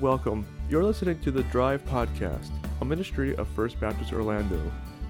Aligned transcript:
Welcome. 0.00 0.44
You're 0.68 0.82
listening 0.82 1.20
to 1.20 1.30
the 1.30 1.44
Drive 1.44 1.84
Podcast, 1.84 2.50
a 2.80 2.84
ministry 2.84 3.36
of 3.36 3.46
First 3.46 3.78
Baptist 3.78 4.12
Orlando. 4.12 4.60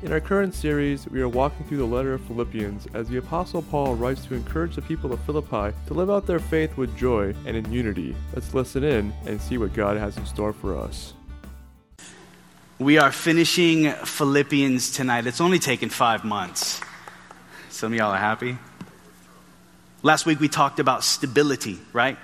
In 0.03 0.13
our 0.13 0.21
current 0.21 0.55
series, 0.55 1.09
we 1.09 1.23
are 1.23 1.29
walking 1.29 1.65
through 1.65 1.79
the 1.79 1.87
letter 1.87 2.13
of 2.13 2.21
Philippians 2.27 2.87
as 2.93 3.09
the 3.09 3.17
Apostle 3.17 3.63
Paul 3.63 3.95
writes 3.95 4.27
to 4.27 4.35
encourage 4.35 4.77
the 4.77 4.83
people 4.83 5.11
of 5.15 5.21
Philippi 5.21 5.75
to 5.87 5.95
live 5.95 6.11
out 6.11 6.27
their 6.27 6.39
faith 6.39 6.77
with 6.77 6.95
joy 6.99 7.35
and 7.47 7.57
in 7.57 7.73
unity. 7.73 8.15
Let's 8.35 8.53
listen 8.53 8.85
in 8.85 9.15
and 9.25 9.41
see 9.41 9.57
what 9.57 9.73
God 9.73 9.97
has 9.97 10.19
in 10.19 10.27
store 10.27 10.53
for 10.53 10.77
us. 10.77 11.15
We 12.79 12.99
are 12.99 13.11
finishing 13.11 13.91
Philippians 13.91 14.93
tonight. 14.93 15.27
It's 15.27 15.41
only 15.41 15.61
taken 15.61 15.89
five 15.89 16.25
months. 16.25 16.83
Some 17.71 17.95
of 17.95 17.99
y'all 17.99 18.13
are 18.13 18.19
happy. 18.19 18.59
Last 20.03 20.27
week 20.27 20.41
we 20.41 20.49
talked 20.49 20.79
about 20.79 21.05
stability, 21.05 21.79
right? 21.95 22.19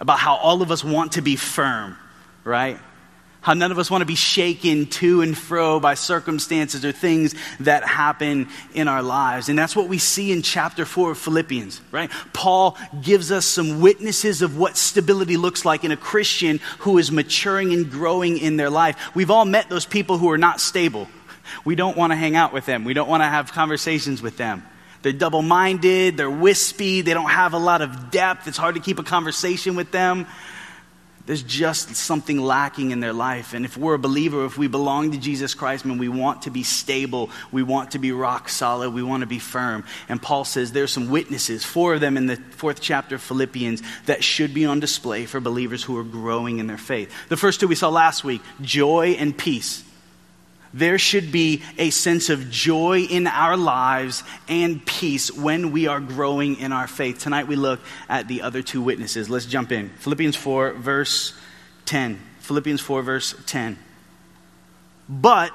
About 0.00 0.18
how 0.18 0.36
all 0.36 0.62
of 0.62 0.70
us 0.70 0.84
want 0.84 1.12
to 1.12 1.22
be 1.22 1.36
firm, 1.36 1.96
right? 2.44 2.78
How 3.40 3.54
none 3.54 3.70
of 3.70 3.78
us 3.78 3.88
want 3.90 4.02
to 4.02 4.06
be 4.06 4.16
shaken 4.16 4.86
to 4.86 5.22
and 5.22 5.38
fro 5.38 5.78
by 5.78 5.94
circumstances 5.94 6.84
or 6.84 6.90
things 6.90 7.32
that 7.60 7.84
happen 7.84 8.48
in 8.74 8.88
our 8.88 9.02
lives. 9.02 9.48
And 9.48 9.56
that's 9.56 9.76
what 9.76 9.88
we 9.88 9.98
see 9.98 10.32
in 10.32 10.42
chapter 10.42 10.84
4 10.84 11.12
of 11.12 11.18
Philippians, 11.18 11.80
right? 11.92 12.10
Paul 12.32 12.76
gives 13.00 13.30
us 13.30 13.46
some 13.46 13.80
witnesses 13.80 14.42
of 14.42 14.58
what 14.58 14.76
stability 14.76 15.36
looks 15.36 15.64
like 15.64 15.84
in 15.84 15.92
a 15.92 15.96
Christian 15.96 16.58
who 16.80 16.98
is 16.98 17.12
maturing 17.12 17.72
and 17.72 17.88
growing 17.88 18.36
in 18.36 18.56
their 18.56 18.68
life. 18.68 19.14
We've 19.14 19.30
all 19.30 19.44
met 19.44 19.68
those 19.68 19.86
people 19.86 20.18
who 20.18 20.28
are 20.32 20.38
not 20.38 20.60
stable. 20.60 21.06
We 21.64 21.76
don't 21.76 21.96
want 21.96 22.10
to 22.10 22.16
hang 22.16 22.34
out 22.34 22.52
with 22.52 22.66
them, 22.66 22.84
we 22.84 22.94
don't 22.94 23.08
want 23.08 23.22
to 23.22 23.28
have 23.28 23.52
conversations 23.52 24.20
with 24.20 24.36
them. 24.36 24.66
They're 25.06 25.12
double 25.12 25.40
minded, 25.40 26.16
they're 26.16 26.28
wispy, 26.28 27.00
they 27.00 27.14
don't 27.14 27.30
have 27.30 27.52
a 27.52 27.58
lot 27.58 27.80
of 27.80 28.10
depth. 28.10 28.48
It's 28.48 28.58
hard 28.58 28.74
to 28.74 28.80
keep 28.80 28.98
a 28.98 29.04
conversation 29.04 29.76
with 29.76 29.92
them. 29.92 30.26
There's 31.26 31.44
just 31.44 31.94
something 31.94 32.40
lacking 32.40 32.90
in 32.90 32.98
their 32.98 33.12
life. 33.12 33.54
And 33.54 33.64
if 33.64 33.76
we're 33.76 33.94
a 33.94 34.00
believer, 34.00 34.44
if 34.44 34.58
we 34.58 34.66
belong 34.66 35.12
to 35.12 35.18
Jesus 35.18 35.54
Christ, 35.54 35.84
man, 35.84 35.98
we 35.98 36.08
want 36.08 36.42
to 36.42 36.50
be 36.50 36.64
stable. 36.64 37.30
We 37.52 37.62
want 37.62 37.92
to 37.92 38.00
be 38.00 38.10
rock 38.10 38.48
solid. 38.48 38.90
We 38.90 39.04
want 39.04 39.20
to 39.20 39.28
be 39.28 39.38
firm. 39.38 39.84
And 40.08 40.20
Paul 40.20 40.44
says 40.44 40.72
there's 40.72 40.90
some 40.90 41.08
witnesses, 41.08 41.64
four 41.64 41.94
of 41.94 42.00
them 42.00 42.16
in 42.16 42.26
the 42.26 42.34
fourth 42.34 42.80
chapter 42.80 43.14
of 43.14 43.22
Philippians, 43.22 43.84
that 44.06 44.24
should 44.24 44.54
be 44.54 44.66
on 44.66 44.80
display 44.80 45.24
for 45.24 45.38
believers 45.38 45.84
who 45.84 45.96
are 45.98 46.04
growing 46.04 46.58
in 46.58 46.66
their 46.66 46.78
faith. 46.78 47.14
The 47.28 47.36
first 47.36 47.60
two 47.60 47.68
we 47.68 47.76
saw 47.76 47.90
last 47.90 48.24
week 48.24 48.42
joy 48.60 49.14
and 49.20 49.38
peace 49.38 49.84
there 50.76 50.98
should 50.98 51.32
be 51.32 51.62
a 51.78 51.88
sense 51.88 52.28
of 52.28 52.50
joy 52.50 53.00
in 53.00 53.26
our 53.26 53.56
lives 53.56 54.22
and 54.46 54.84
peace 54.84 55.32
when 55.32 55.72
we 55.72 55.86
are 55.86 56.00
growing 56.00 56.56
in 56.56 56.70
our 56.70 56.86
faith. 56.86 57.18
Tonight 57.18 57.48
we 57.48 57.56
look 57.56 57.80
at 58.10 58.28
the 58.28 58.42
other 58.42 58.60
two 58.60 58.82
witnesses. 58.82 59.30
Let's 59.30 59.46
jump 59.46 59.72
in. 59.72 59.88
Philippians 59.88 60.36
4, 60.36 60.74
verse 60.74 61.32
10. 61.86 62.20
Philippians 62.40 62.82
4, 62.82 63.02
verse 63.02 63.34
10. 63.46 63.78
But 65.08 65.50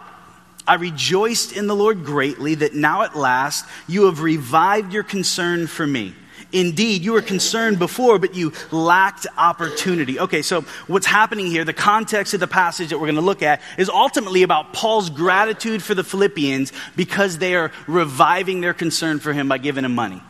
I 0.67 0.75
rejoiced 0.75 1.55
in 1.55 1.67
the 1.67 1.75
Lord 1.75 2.03
greatly 2.03 2.55
that 2.55 2.73
now 2.73 3.03
at 3.03 3.16
last 3.16 3.66
you 3.88 4.05
have 4.05 4.22
revived 4.22 4.92
your 4.92 5.03
concern 5.03 5.67
for 5.67 5.86
me. 5.86 6.16
Indeed, 6.52 7.03
you 7.03 7.14
were 7.14 7.22
concerned 7.22 7.80
before, 7.80 8.20
but 8.20 8.36
you 8.36 8.53
lacked 8.72 9.28
opportunity. 9.38 10.20
Okay, 10.20 10.42
so 10.42 10.61
what's 10.88 11.06
happening 11.06 11.48
here, 11.48 11.64
the 11.64 11.73
context 11.73 12.33
of 12.33 12.39
the 12.39 12.48
passage 12.48 12.89
that 12.89 12.98
we're 12.98 13.08
going 13.08 13.16
to 13.16 13.22
look 13.22 13.42
at, 13.42 13.61
is 13.78 13.89
ultimately 13.89 14.44
about 14.44 14.73
Paul's 14.73 15.09
gratitude 15.09 15.81
for 15.81 15.95
the 15.95 16.03
Philippians 16.03 16.73
because 16.95 17.38
they 17.38 17.56
are 17.56 17.72
reviving 17.88 18.61
their 18.61 18.73
concern 18.73 19.20
for 19.20 19.33
him 19.33 19.48
by 19.48 19.58
giving 19.58 19.86
him 19.86 19.95
money. 19.95 20.22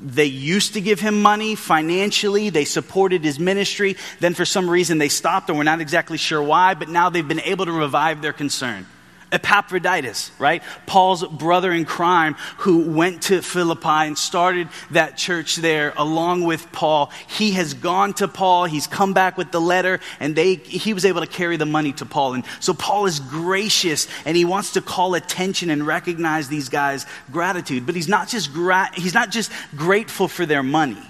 They 0.00 0.26
used 0.26 0.74
to 0.74 0.80
give 0.80 1.00
him 1.00 1.22
money 1.22 1.54
financially. 1.54 2.50
They 2.50 2.64
supported 2.64 3.24
his 3.24 3.40
ministry. 3.40 3.96
Then, 4.20 4.34
for 4.34 4.44
some 4.44 4.68
reason, 4.68 4.98
they 4.98 5.08
stopped, 5.08 5.48
and 5.48 5.56
we're 5.56 5.64
not 5.64 5.80
exactly 5.80 6.18
sure 6.18 6.42
why, 6.42 6.74
but 6.74 6.88
now 6.88 7.10
they've 7.10 7.26
been 7.26 7.40
able 7.40 7.64
to 7.64 7.72
revive 7.72 8.22
their 8.22 8.34
concern. 8.34 8.86
Epaphroditus, 9.30 10.30
right? 10.38 10.62
Paul's 10.86 11.26
brother 11.26 11.70
in 11.70 11.84
crime 11.84 12.34
who 12.58 12.90
went 12.90 13.24
to 13.24 13.42
Philippi 13.42 13.88
and 13.88 14.16
started 14.16 14.68
that 14.90 15.16
church 15.16 15.56
there 15.56 15.92
along 15.96 16.44
with 16.44 16.70
Paul. 16.72 17.10
He 17.26 17.52
has 17.52 17.74
gone 17.74 18.14
to 18.14 18.28
Paul. 18.28 18.64
He's 18.64 18.86
come 18.86 19.12
back 19.12 19.36
with 19.36 19.52
the 19.52 19.60
letter 19.60 20.00
and 20.18 20.34
they, 20.34 20.54
he 20.54 20.94
was 20.94 21.04
able 21.04 21.20
to 21.20 21.26
carry 21.26 21.56
the 21.56 21.66
money 21.66 21.92
to 21.94 22.06
Paul. 22.06 22.34
And 22.34 22.44
so 22.60 22.72
Paul 22.72 23.06
is 23.06 23.20
gracious 23.20 24.08
and 24.24 24.36
he 24.36 24.44
wants 24.44 24.72
to 24.74 24.80
call 24.80 25.14
attention 25.14 25.68
and 25.68 25.86
recognize 25.86 26.48
these 26.48 26.68
guys' 26.70 27.04
gratitude. 27.30 27.84
But 27.84 27.96
he's 27.96 28.08
not 28.08 28.28
just, 28.28 28.52
gra- 28.52 28.90
he's 28.94 29.14
not 29.14 29.30
just 29.30 29.52
grateful 29.76 30.28
for 30.28 30.46
their 30.46 30.62
money. 30.62 31.02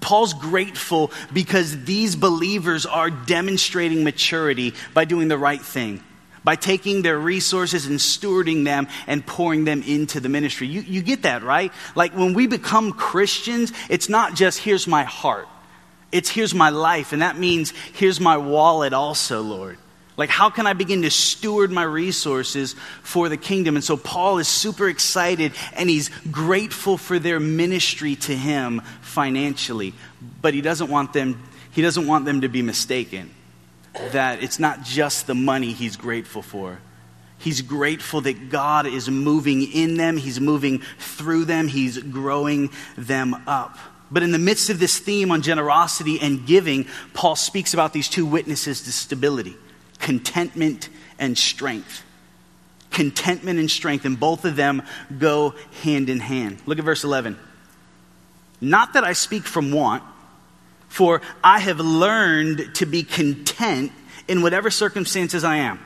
Paul's 0.00 0.34
grateful 0.34 1.10
because 1.32 1.84
these 1.84 2.14
believers 2.14 2.86
are 2.86 3.10
demonstrating 3.10 4.04
maturity 4.04 4.74
by 4.94 5.04
doing 5.04 5.28
the 5.28 5.38
right 5.38 5.60
thing 5.60 6.02
by 6.44 6.56
taking 6.56 7.02
their 7.02 7.18
resources 7.18 7.86
and 7.86 7.98
stewarding 7.98 8.64
them 8.64 8.88
and 9.06 9.26
pouring 9.26 9.64
them 9.64 9.82
into 9.82 10.20
the 10.20 10.28
ministry. 10.28 10.66
You, 10.66 10.80
you 10.80 11.02
get 11.02 11.22
that, 11.22 11.42
right? 11.42 11.72
Like 11.94 12.14
when 12.14 12.34
we 12.34 12.46
become 12.46 12.92
Christians, 12.92 13.72
it's 13.88 14.08
not 14.08 14.34
just 14.34 14.58
here's 14.58 14.86
my 14.86 15.04
heart, 15.04 15.48
it's 16.12 16.30
here's 16.30 16.54
my 16.54 16.70
life. 16.70 17.12
And 17.12 17.22
that 17.22 17.38
means 17.38 17.72
here's 17.94 18.20
my 18.20 18.36
wallet 18.36 18.92
also, 18.92 19.42
Lord. 19.42 19.78
Like, 20.16 20.28
how 20.28 20.50
can 20.50 20.66
I 20.66 20.74
begin 20.74 21.00
to 21.02 21.10
steward 21.10 21.70
my 21.70 21.82
resources 21.82 22.74
for 23.02 23.30
the 23.30 23.38
kingdom? 23.38 23.76
And 23.76 23.82
so, 23.82 23.96
Paul 23.96 24.36
is 24.36 24.48
super 24.48 24.86
excited 24.86 25.52
and 25.72 25.88
he's 25.88 26.10
grateful 26.30 26.98
for 26.98 27.18
their 27.18 27.40
ministry 27.40 28.16
to 28.16 28.36
him 28.36 28.82
financially. 29.00 29.94
But 30.42 30.52
he 30.52 30.60
doesn't 30.60 30.90
want 30.90 31.14
them, 31.14 31.42
he 31.70 31.80
doesn't 31.80 32.06
want 32.06 32.26
them 32.26 32.42
to 32.42 32.48
be 32.48 32.60
mistaken 32.60 33.30
that 34.12 34.42
it's 34.42 34.58
not 34.58 34.82
just 34.82 35.26
the 35.26 35.34
money 35.34 35.72
he's 35.72 35.96
grateful 35.96 36.42
for. 36.42 36.78
He's 37.40 37.62
grateful 37.62 38.20
that 38.22 38.50
God 38.50 38.86
is 38.86 39.08
moving 39.08 39.62
in 39.62 39.96
them, 39.96 40.18
He's 40.18 40.38
moving 40.38 40.82
through 40.98 41.46
them, 41.46 41.68
He's 41.68 41.96
growing 41.98 42.70
them 42.98 43.34
up. 43.46 43.78
But 44.10 44.22
in 44.22 44.30
the 44.30 44.38
midst 44.38 44.68
of 44.68 44.78
this 44.78 44.98
theme 44.98 45.30
on 45.30 45.40
generosity 45.40 46.20
and 46.20 46.46
giving, 46.46 46.86
Paul 47.14 47.36
speaks 47.36 47.72
about 47.72 47.92
these 47.92 48.08
two 48.08 48.26
witnesses 48.26 48.82
to 48.82 48.92
stability 48.92 49.56
contentment 49.98 50.88
and 51.18 51.36
strength. 51.36 52.02
Contentment 52.90 53.58
and 53.58 53.70
strength, 53.70 54.04
and 54.04 54.18
both 54.18 54.44
of 54.44 54.56
them 54.56 54.82
go 55.18 55.54
hand 55.82 56.10
in 56.10 56.18
hand. 56.20 56.58
Look 56.66 56.78
at 56.78 56.84
verse 56.84 57.04
11. 57.04 57.38
Not 58.60 58.94
that 58.94 59.04
I 59.04 59.14
speak 59.14 59.44
from 59.44 59.72
want 59.72 60.02
for 60.90 61.22
I 61.42 61.60
have 61.60 61.80
learned 61.80 62.74
to 62.74 62.84
be 62.84 63.04
content 63.04 63.92
in 64.28 64.42
whatever 64.42 64.70
circumstances 64.70 65.44
I 65.44 65.56
am. 65.56 65.78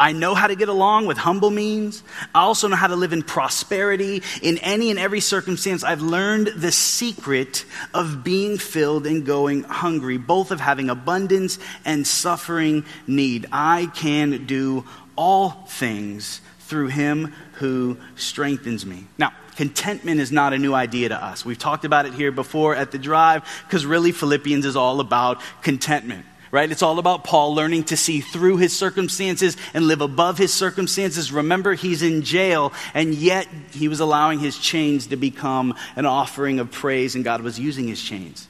I 0.00 0.12
know 0.12 0.34
how 0.34 0.46
to 0.46 0.54
get 0.54 0.68
along 0.68 1.06
with 1.06 1.18
humble 1.18 1.50
means. 1.50 2.04
I 2.32 2.42
also 2.42 2.68
know 2.68 2.76
how 2.76 2.86
to 2.86 2.94
live 2.94 3.12
in 3.12 3.22
prosperity. 3.22 4.22
In 4.42 4.58
any 4.58 4.90
and 4.90 4.98
every 4.98 5.18
circumstance, 5.18 5.82
I've 5.82 6.02
learned 6.02 6.52
the 6.56 6.70
secret 6.70 7.64
of 7.92 8.22
being 8.22 8.58
filled 8.58 9.08
and 9.08 9.26
going 9.26 9.64
hungry, 9.64 10.16
both 10.16 10.52
of 10.52 10.60
having 10.60 10.88
abundance 10.88 11.58
and 11.84 12.06
suffering 12.06 12.84
need. 13.08 13.46
I 13.50 13.90
can 13.92 14.46
do 14.46 14.84
all 15.16 15.50
things 15.68 16.40
through 16.60 16.88
him 16.88 17.34
who 17.54 17.96
strengthens 18.14 18.86
me. 18.86 19.06
Now, 19.18 19.32
contentment 19.58 20.20
is 20.20 20.30
not 20.30 20.52
a 20.52 20.58
new 20.58 20.72
idea 20.72 21.08
to 21.08 21.20
us. 21.20 21.44
We've 21.44 21.58
talked 21.58 21.84
about 21.84 22.06
it 22.06 22.14
here 22.14 22.30
before 22.30 22.76
at 22.76 22.92
the 22.92 22.98
drive 22.98 23.42
because 23.66 23.84
really 23.84 24.12
Philippians 24.12 24.64
is 24.64 24.76
all 24.76 25.00
about 25.00 25.42
contentment. 25.62 26.24
Right? 26.52 26.70
It's 26.70 26.80
all 26.80 27.00
about 27.00 27.24
Paul 27.24 27.56
learning 27.56 27.84
to 27.86 27.96
see 27.96 28.20
through 28.20 28.58
his 28.58 28.74
circumstances 28.74 29.56
and 29.74 29.88
live 29.88 30.00
above 30.00 30.38
his 30.38 30.54
circumstances. 30.54 31.32
Remember, 31.32 31.74
he's 31.74 32.02
in 32.02 32.22
jail, 32.22 32.72
and 32.94 33.12
yet 33.12 33.48
he 33.72 33.88
was 33.88 33.98
allowing 33.98 34.38
his 34.38 34.56
chains 34.56 35.08
to 35.08 35.16
become 35.16 35.74
an 35.96 36.06
offering 36.06 36.60
of 36.60 36.70
praise, 36.70 37.16
and 37.16 37.24
God 37.24 37.42
was 37.42 37.58
using 37.58 37.88
his 37.88 38.00
chains. 38.00 38.46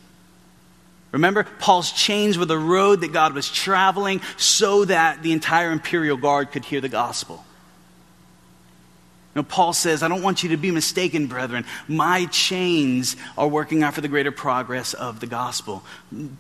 Remember, 1.11 1.45
Paul's 1.59 1.91
chains 1.91 2.39
were 2.39 2.45
the 2.45 2.59
road 2.59 3.01
that 3.01 3.13
God 3.13 3.33
was 3.33 3.51
traveling 3.51 4.21
so 4.37 4.85
that 4.85 5.23
the 5.23 5.33
entire 5.33 5.73
imperial 5.73 6.19
guard 6.19 6.53
could 6.53 6.67
hear 6.67 6.83
the 6.83 6.91
gospel 6.91 7.45
Paul 9.43 9.73
says, 9.73 10.03
I 10.03 10.09
don't 10.09 10.23
want 10.23 10.43
you 10.43 10.51
to 10.51 10.57
be 10.57 10.71
mistaken, 10.71 11.27
brethren. 11.27 11.65
My 11.87 12.27
chains 12.27 13.17
are 13.37 13.49
working 13.49 13.83
out 13.83 13.95
for 13.95 14.01
the 14.01 14.09
greater 14.09 14.33
progress 14.33 14.95
of 14.95 15.21
the 15.21 15.27
gospel. 15.27 15.83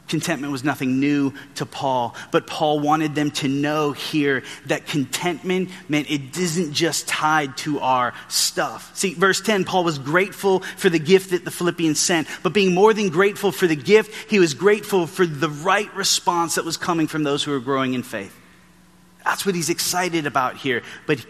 Contentment 0.08 0.52
was 0.52 0.64
nothing 0.64 1.00
new 1.00 1.32
to 1.56 1.66
Paul, 1.66 2.14
but 2.30 2.46
Paul 2.46 2.80
wanted 2.80 3.14
them 3.14 3.30
to 3.32 3.48
know 3.48 3.92
here 3.92 4.42
that 4.66 4.86
contentment 4.86 5.70
meant 5.88 6.10
it 6.10 6.36
isn't 6.36 6.72
just 6.72 7.08
tied 7.08 7.56
to 7.58 7.80
our 7.80 8.14
stuff. 8.28 8.96
See, 8.96 9.14
verse 9.14 9.40
10, 9.40 9.64
Paul 9.64 9.84
was 9.84 9.98
grateful 9.98 10.60
for 10.60 10.88
the 10.88 10.98
gift 10.98 11.30
that 11.30 11.44
the 11.44 11.50
Philippians 11.50 12.00
sent, 12.00 12.28
but 12.42 12.52
being 12.52 12.74
more 12.74 12.94
than 12.94 13.08
grateful 13.08 13.52
for 13.52 13.66
the 13.66 13.76
gift, 13.76 14.30
he 14.30 14.38
was 14.38 14.54
grateful 14.54 15.06
for 15.06 15.26
the 15.26 15.50
right 15.50 15.92
response 15.94 16.54
that 16.54 16.64
was 16.64 16.76
coming 16.76 17.06
from 17.06 17.22
those 17.22 17.42
who 17.44 17.50
were 17.50 17.60
growing 17.60 17.94
in 17.94 18.02
faith. 18.02 18.34
That's 19.24 19.44
what 19.44 19.54
he's 19.54 19.68
excited 19.68 20.26
about 20.26 20.56
here. 20.56 20.82
But 21.06 21.26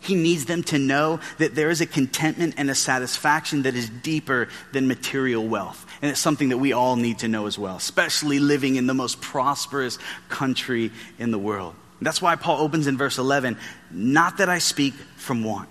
He 0.00 0.14
needs 0.14 0.46
them 0.46 0.62
to 0.64 0.78
know 0.78 1.20
that 1.38 1.54
there 1.54 1.70
is 1.70 1.80
a 1.80 1.86
contentment 1.86 2.54
and 2.56 2.70
a 2.70 2.74
satisfaction 2.74 3.62
that 3.62 3.74
is 3.74 3.88
deeper 3.88 4.48
than 4.72 4.88
material 4.88 5.46
wealth. 5.46 5.86
And 6.00 6.10
it's 6.10 6.20
something 6.20 6.48
that 6.48 6.58
we 6.58 6.72
all 6.72 6.96
need 6.96 7.18
to 7.18 7.28
know 7.28 7.46
as 7.46 7.58
well, 7.58 7.76
especially 7.76 8.38
living 8.38 8.76
in 8.76 8.86
the 8.86 8.94
most 8.94 9.20
prosperous 9.20 9.98
country 10.28 10.90
in 11.18 11.30
the 11.30 11.38
world. 11.38 11.74
That's 12.00 12.22
why 12.22 12.36
Paul 12.36 12.62
opens 12.62 12.86
in 12.86 12.96
verse 12.96 13.18
11 13.18 13.58
Not 13.90 14.38
that 14.38 14.48
I 14.48 14.58
speak 14.58 14.94
from 15.16 15.44
want. 15.44 15.68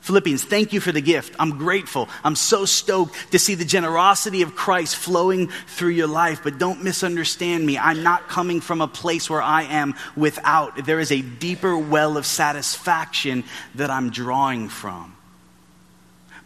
Philippians, 0.00 0.44
thank 0.44 0.72
you 0.72 0.80
for 0.80 0.92
the 0.92 1.02
gift. 1.02 1.36
I'm 1.38 1.58
grateful. 1.58 2.08
I'm 2.24 2.34
so 2.34 2.64
stoked 2.64 3.32
to 3.32 3.38
see 3.38 3.54
the 3.54 3.66
generosity 3.66 4.40
of 4.42 4.56
Christ 4.56 4.96
flowing 4.96 5.48
through 5.66 5.90
your 5.90 6.06
life. 6.06 6.40
But 6.42 6.58
don't 6.58 6.82
misunderstand 6.82 7.66
me. 7.66 7.76
I'm 7.76 8.02
not 8.02 8.28
coming 8.28 8.62
from 8.62 8.80
a 8.80 8.88
place 8.88 9.28
where 9.28 9.42
I 9.42 9.64
am 9.64 9.94
without. 10.16 10.86
There 10.86 11.00
is 11.00 11.12
a 11.12 11.20
deeper 11.20 11.76
well 11.76 12.16
of 12.16 12.24
satisfaction 12.24 13.44
that 13.74 13.90
I'm 13.90 14.10
drawing 14.10 14.70
from. 14.70 15.16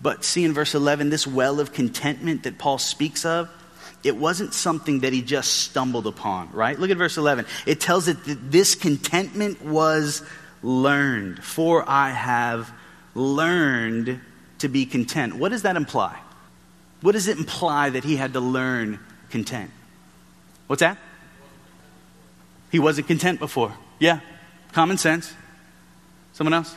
But 0.02 0.24
see 0.24 0.44
in 0.44 0.52
verse 0.52 0.74
11, 0.74 1.10
this 1.10 1.26
well 1.26 1.60
of 1.60 1.72
contentment 1.72 2.42
that 2.42 2.58
Paul 2.58 2.78
speaks 2.78 3.24
of, 3.24 3.48
it 4.02 4.16
wasn't 4.16 4.52
something 4.52 5.00
that 5.00 5.12
he 5.12 5.22
just 5.22 5.62
stumbled 5.62 6.06
upon, 6.06 6.50
right? 6.52 6.78
Look 6.78 6.90
at 6.90 6.98
verse 6.98 7.16
11. 7.16 7.46
It 7.66 7.80
tells 7.80 8.08
it 8.08 8.22
that 8.24 8.50
this 8.50 8.74
contentment 8.74 9.64
was 9.64 10.22
learned. 10.62 11.42
For 11.42 11.88
I 11.88 12.10
have 12.10 12.70
learned 13.14 14.20
to 14.58 14.68
be 14.68 14.86
content. 14.86 15.36
What 15.36 15.50
does 15.50 15.62
that 15.62 15.76
imply? 15.76 16.18
What 17.00 17.12
does 17.12 17.28
it 17.28 17.38
imply 17.38 17.90
that 17.90 18.04
he 18.04 18.16
had 18.16 18.32
to 18.32 18.40
learn 18.40 18.98
content? 19.30 19.70
What's 20.66 20.80
that? 20.80 20.98
He 22.72 22.78
wasn't 22.78 23.06
content 23.06 23.38
before. 23.38 23.74
Yeah, 23.98 24.20
common 24.72 24.98
sense. 24.98 25.32
Someone 26.32 26.54
else? 26.54 26.74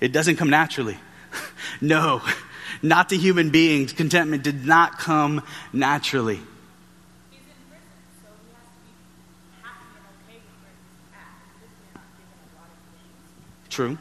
It 0.00 0.12
doesn't 0.12 0.36
come 0.36 0.50
naturally. 0.50 0.98
no, 1.80 2.20
not 2.82 3.08
to 3.10 3.16
human 3.16 3.50
beings. 3.50 3.92
Contentment 3.92 4.42
did 4.42 4.66
not 4.66 4.98
come 4.98 5.42
naturally. 5.72 6.40
True. 13.72 13.96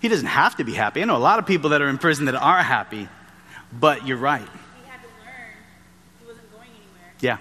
He 0.00 0.08
doesn't 0.08 0.26
have 0.26 0.56
to 0.58 0.64
be 0.64 0.72
happy. 0.74 1.02
I 1.02 1.06
know 1.06 1.16
a 1.16 1.18
lot 1.18 1.40
of 1.40 1.46
people 1.46 1.70
that 1.70 1.82
are 1.82 1.88
in 1.88 1.98
prison 1.98 2.26
that 2.26 2.36
are 2.36 2.62
happy, 2.62 3.08
but 3.72 4.06
you're 4.06 4.16
right. 4.16 4.46
Yeah. 7.20 7.38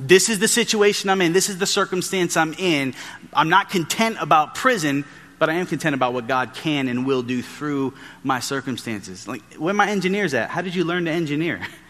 This 0.00 0.30
is 0.30 0.38
the 0.38 0.48
situation 0.48 1.10
I'm 1.10 1.20
in. 1.20 1.34
This 1.34 1.50
is 1.50 1.58
the 1.58 1.66
circumstance 1.66 2.38
I'm 2.38 2.54
in. 2.54 2.94
I'm 3.34 3.50
not 3.50 3.68
content 3.68 4.16
about 4.18 4.54
prison, 4.54 5.04
but 5.38 5.50
I 5.50 5.54
am 5.54 5.66
content 5.66 5.94
about 5.94 6.14
what 6.14 6.26
God 6.26 6.54
can 6.54 6.88
and 6.88 7.04
will 7.04 7.22
do 7.22 7.42
through 7.42 7.92
my 8.22 8.40
circumstances. 8.40 9.28
Like, 9.28 9.42
where 9.56 9.74
my 9.74 9.90
engineers 9.90 10.32
at? 10.32 10.48
How 10.48 10.62
did 10.62 10.74
you 10.74 10.84
learn 10.84 11.04
to 11.04 11.10
engineer? 11.10 11.60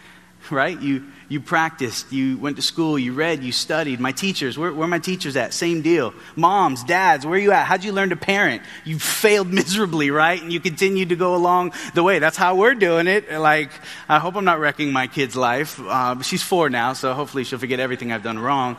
right? 0.51 0.79
You, 0.79 1.03
you 1.29 1.39
practiced, 1.39 2.11
you 2.11 2.37
went 2.37 2.55
to 2.57 2.61
school, 2.61 2.99
you 2.99 3.13
read, 3.13 3.43
you 3.43 3.51
studied. 3.51 3.99
My 3.99 4.11
teachers, 4.11 4.57
where, 4.57 4.71
where 4.73 4.85
are 4.85 4.87
my 4.87 4.99
teachers 4.99 5.35
at? 5.35 5.53
Same 5.53 5.81
deal. 5.81 6.13
Moms, 6.35 6.83
dads, 6.83 7.25
where 7.25 7.35
are 7.35 7.41
you 7.41 7.51
at? 7.51 7.65
How'd 7.65 7.83
you 7.83 7.91
learn 7.91 8.09
to 8.09 8.15
parent? 8.15 8.61
You 8.83 8.99
failed 8.99 9.51
miserably, 9.53 10.11
right? 10.11 10.41
And 10.41 10.51
you 10.51 10.59
continued 10.59 11.09
to 11.09 11.15
go 11.15 11.35
along 11.35 11.73
the 11.93 12.03
way. 12.03 12.19
That's 12.19 12.37
how 12.37 12.55
we're 12.55 12.75
doing 12.75 13.07
it. 13.07 13.31
Like, 13.31 13.71
I 14.07 14.19
hope 14.19 14.35
I'm 14.35 14.45
not 14.45 14.59
wrecking 14.59 14.91
my 14.91 15.07
kid's 15.07 15.35
life. 15.35 15.79
Uh, 15.79 16.21
she's 16.21 16.43
four 16.43 16.69
now, 16.69 16.93
so 16.93 17.13
hopefully 17.13 17.43
she'll 17.43 17.59
forget 17.59 17.79
everything 17.79 18.11
I've 18.11 18.23
done 18.23 18.39
wrong. 18.39 18.77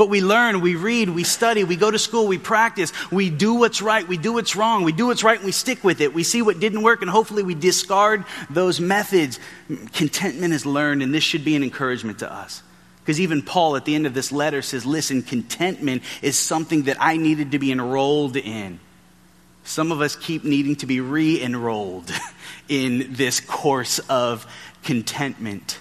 But 0.00 0.08
we 0.08 0.22
learn, 0.22 0.62
we 0.62 0.76
read, 0.76 1.10
we 1.10 1.24
study, 1.24 1.62
we 1.62 1.76
go 1.76 1.90
to 1.90 1.98
school, 1.98 2.26
we 2.26 2.38
practice, 2.38 2.90
we 3.12 3.28
do 3.28 3.52
what's 3.52 3.82
right, 3.82 4.08
we 4.08 4.16
do 4.16 4.32
what's 4.32 4.56
wrong, 4.56 4.82
we 4.82 4.92
do 4.92 5.08
what's 5.08 5.22
right 5.22 5.36
and 5.36 5.44
we 5.44 5.52
stick 5.52 5.84
with 5.84 6.00
it. 6.00 6.14
We 6.14 6.22
see 6.22 6.40
what 6.40 6.58
didn't 6.58 6.80
work 6.80 7.02
and 7.02 7.10
hopefully 7.10 7.42
we 7.42 7.54
discard 7.54 8.24
those 8.48 8.80
methods. 8.80 9.38
Contentment 9.92 10.54
is 10.54 10.64
learned, 10.64 11.02
and 11.02 11.12
this 11.12 11.22
should 11.22 11.44
be 11.44 11.54
an 11.54 11.62
encouragement 11.62 12.20
to 12.20 12.32
us. 12.32 12.62
Because 13.00 13.20
even 13.20 13.42
Paul 13.42 13.76
at 13.76 13.84
the 13.84 13.94
end 13.94 14.06
of 14.06 14.14
this 14.14 14.32
letter 14.32 14.62
says, 14.62 14.86
listen, 14.86 15.20
contentment 15.20 16.02
is 16.22 16.38
something 16.38 16.84
that 16.84 16.96
I 16.98 17.18
needed 17.18 17.52
to 17.52 17.58
be 17.58 17.70
enrolled 17.70 18.38
in. 18.38 18.80
Some 19.64 19.92
of 19.92 20.00
us 20.00 20.16
keep 20.16 20.44
needing 20.44 20.76
to 20.76 20.86
be 20.86 21.02
re 21.02 21.42
enrolled 21.42 22.10
in 22.70 23.12
this 23.12 23.38
course 23.38 23.98
of 24.08 24.46
contentment 24.82 25.78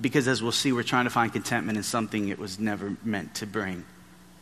because 0.00 0.28
as 0.28 0.42
we'll 0.42 0.52
see, 0.52 0.72
we're 0.72 0.82
trying 0.82 1.04
to 1.04 1.10
find 1.10 1.32
contentment 1.32 1.78
in 1.78 1.84
something 1.84 2.28
it 2.28 2.38
was 2.38 2.58
never 2.58 2.96
meant 3.04 3.34
to 3.36 3.46
bring. 3.46 3.84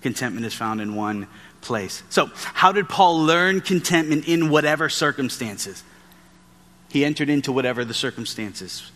Contentment 0.02 0.44
is 0.44 0.54
found 0.54 0.80
in 0.80 0.94
one 0.94 1.26
place. 1.60 2.02
So, 2.10 2.30
how 2.34 2.72
did 2.72 2.88
Paul 2.88 3.22
learn 3.22 3.60
contentment 3.60 4.28
in 4.28 4.50
whatever 4.50 4.88
circumstances? 4.88 5.82
He 6.90 7.04
entered 7.04 7.30
into 7.30 7.52
whatever 7.52 7.84
the 7.84 7.94
circumstances, 7.94 8.90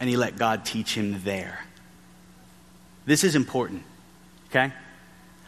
and 0.00 0.10
he 0.10 0.16
let 0.16 0.36
God 0.36 0.64
teach 0.64 0.94
him 0.94 1.22
there. 1.22 1.60
This 3.06 3.22
is 3.22 3.34
important, 3.34 3.84
okay? 4.50 4.72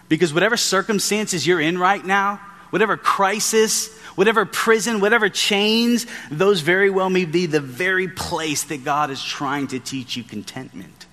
Because 0.08 0.32
whatever 0.32 0.56
circumstances 0.56 1.46
you're 1.46 1.60
in 1.60 1.76
right 1.76 2.04
now, 2.04 2.40
whatever 2.70 2.96
crisis, 2.96 3.97
whatever 4.18 4.44
prison, 4.44 4.98
whatever 4.98 5.28
chains, 5.28 6.04
those 6.28 6.60
very 6.60 6.90
well 6.90 7.08
may 7.08 7.24
be 7.24 7.46
the 7.46 7.60
very 7.60 8.08
place 8.08 8.64
that 8.64 8.84
God 8.84 9.12
is 9.12 9.22
trying 9.22 9.68
to 9.68 9.78
teach 9.78 10.16
you 10.16 10.24
contentment. 10.24 11.06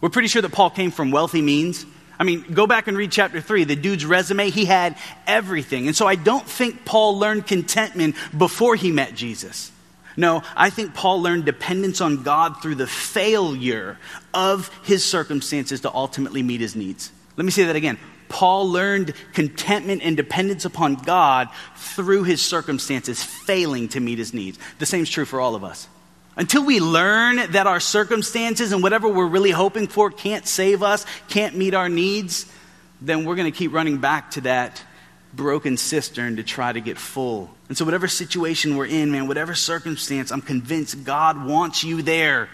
We're 0.00 0.08
pretty 0.08 0.28
sure 0.28 0.40
that 0.40 0.52
Paul 0.52 0.70
came 0.70 0.90
from 0.90 1.10
wealthy 1.10 1.42
means. 1.42 1.84
I 2.18 2.24
mean, 2.24 2.40
go 2.50 2.66
back 2.66 2.88
and 2.88 2.96
read 2.96 3.12
chapter 3.12 3.42
3. 3.42 3.64
The 3.64 3.76
dude's 3.76 4.06
resume, 4.06 4.48
he 4.48 4.64
had 4.64 4.96
everything. 5.26 5.88
And 5.88 5.94
so 5.94 6.06
I 6.06 6.14
don't 6.14 6.46
think 6.46 6.86
Paul 6.86 7.18
learned 7.18 7.46
contentment 7.46 8.16
before 8.36 8.76
he 8.76 8.92
met 8.92 9.14
Jesus. 9.14 9.70
No, 10.16 10.42
I 10.56 10.70
think 10.70 10.94
Paul 10.94 11.20
learned 11.20 11.44
dependence 11.44 12.00
on 12.00 12.22
God 12.22 12.62
through 12.62 12.76
the 12.76 12.86
failure 12.86 13.98
of 14.32 14.70
his 14.84 15.04
circumstances 15.04 15.82
to 15.82 15.92
ultimately 15.92 16.42
meet 16.42 16.62
his 16.62 16.74
needs. 16.74 17.12
Let 17.36 17.44
me 17.44 17.50
say 17.50 17.64
that 17.64 17.76
again. 17.76 17.98
Paul 18.28 18.70
learned 18.70 19.14
contentment 19.32 20.02
and 20.02 20.16
dependence 20.16 20.64
upon 20.64 20.96
God 20.96 21.48
through 21.76 22.24
his 22.24 22.42
circumstances 22.42 23.22
failing 23.22 23.88
to 23.88 24.00
meet 24.00 24.18
his 24.18 24.34
needs. 24.34 24.58
The 24.78 24.86
same 24.86 25.02
is 25.02 25.10
true 25.10 25.24
for 25.24 25.40
all 25.40 25.54
of 25.54 25.64
us. 25.64 25.88
Until 26.36 26.64
we 26.64 26.78
learn 26.78 27.50
that 27.52 27.66
our 27.66 27.80
circumstances 27.80 28.70
and 28.70 28.82
whatever 28.82 29.08
we're 29.08 29.26
really 29.26 29.50
hoping 29.50 29.88
for 29.88 30.10
can't 30.10 30.46
save 30.46 30.84
us, 30.84 31.04
can't 31.28 31.56
meet 31.56 31.74
our 31.74 31.88
needs, 31.88 32.46
then 33.00 33.24
we're 33.24 33.34
going 33.34 33.50
to 33.50 33.56
keep 33.56 33.72
running 33.72 33.98
back 33.98 34.30
to 34.32 34.42
that 34.42 34.82
broken 35.34 35.76
cistern 35.76 36.36
to 36.36 36.44
try 36.44 36.72
to 36.72 36.80
get 36.80 36.96
full. 36.96 37.50
And 37.68 37.76
so, 37.76 37.84
whatever 37.84 38.06
situation 38.08 38.76
we're 38.76 38.86
in, 38.86 39.10
man, 39.10 39.26
whatever 39.26 39.54
circumstance, 39.54 40.30
I'm 40.30 40.40
convinced 40.40 41.04
God 41.04 41.44
wants 41.44 41.82
you 41.82 42.02
there. 42.02 42.48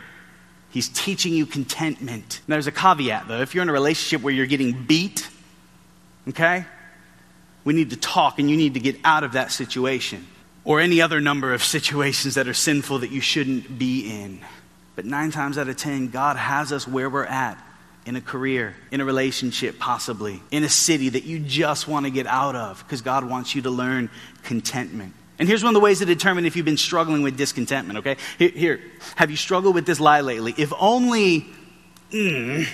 He's 0.70 0.88
teaching 0.88 1.34
you 1.34 1.46
contentment. 1.46 2.40
Now, 2.48 2.56
there's 2.56 2.66
a 2.66 2.72
caveat, 2.72 3.28
though. 3.28 3.40
If 3.40 3.54
you're 3.54 3.62
in 3.62 3.68
a 3.68 3.72
relationship 3.72 4.24
where 4.24 4.34
you're 4.34 4.46
getting 4.46 4.84
beat, 4.84 5.28
Okay? 6.28 6.64
We 7.64 7.72
need 7.72 7.90
to 7.90 7.96
talk 7.96 8.38
and 8.38 8.50
you 8.50 8.56
need 8.56 8.74
to 8.74 8.80
get 8.80 8.96
out 9.04 9.24
of 9.24 9.32
that 9.32 9.52
situation 9.52 10.26
or 10.64 10.80
any 10.80 11.00
other 11.00 11.20
number 11.20 11.52
of 11.52 11.62
situations 11.64 12.34
that 12.34 12.48
are 12.48 12.54
sinful 12.54 13.00
that 13.00 13.10
you 13.10 13.20
shouldn't 13.20 13.78
be 13.78 14.10
in. 14.10 14.40
But 14.96 15.04
nine 15.04 15.30
times 15.30 15.58
out 15.58 15.68
of 15.68 15.76
ten, 15.76 16.08
God 16.08 16.36
has 16.36 16.72
us 16.72 16.86
where 16.86 17.10
we're 17.10 17.24
at 17.24 17.58
in 18.06 18.16
a 18.16 18.20
career, 18.20 18.76
in 18.90 19.00
a 19.00 19.04
relationship, 19.04 19.78
possibly, 19.78 20.42
in 20.50 20.62
a 20.62 20.68
city 20.68 21.08
that 21.08 21.24
you 21.24 21.38
just 21.38 21.88
want 21.88 22.04
to 22.06 22.10
get 22.10 22.26
out 22.26 22.54
of 22.54 22.84
because 22.84 23.02
God 23.02 23.24
wants 23.24 23.54
you 23.54 23.62
to 23.62 23.70
learn 23.70 24.10
contentment. 24.42 25.14
And 25.38 25.48
here's 25.48 25.64
one 25.64 25.74
of 25.74 25.74
the 25.74 25.84
ways 25.84 25.98
to 25.98 26.04
determine 26.04 26.44
if 26.44 26.54
you've 26.54 26.66
been 26.66 26.76
struggling 26.76 27.22
with 27.22 27.36
discontentment, 27.36 28.00
okay? 28.00 28.16
Here, 28.38 28.50
here 28.50 28.80
have 29.16 29.30
you 29.30 29.36
struggled 29.36 29.74
with 29.74 29.86
this 29.86 29.98
lie 29.98 30.20
lately? 30.20 30.54
If 30.56 30.72
only, 30.78 31.46
mm, 32.12 32.68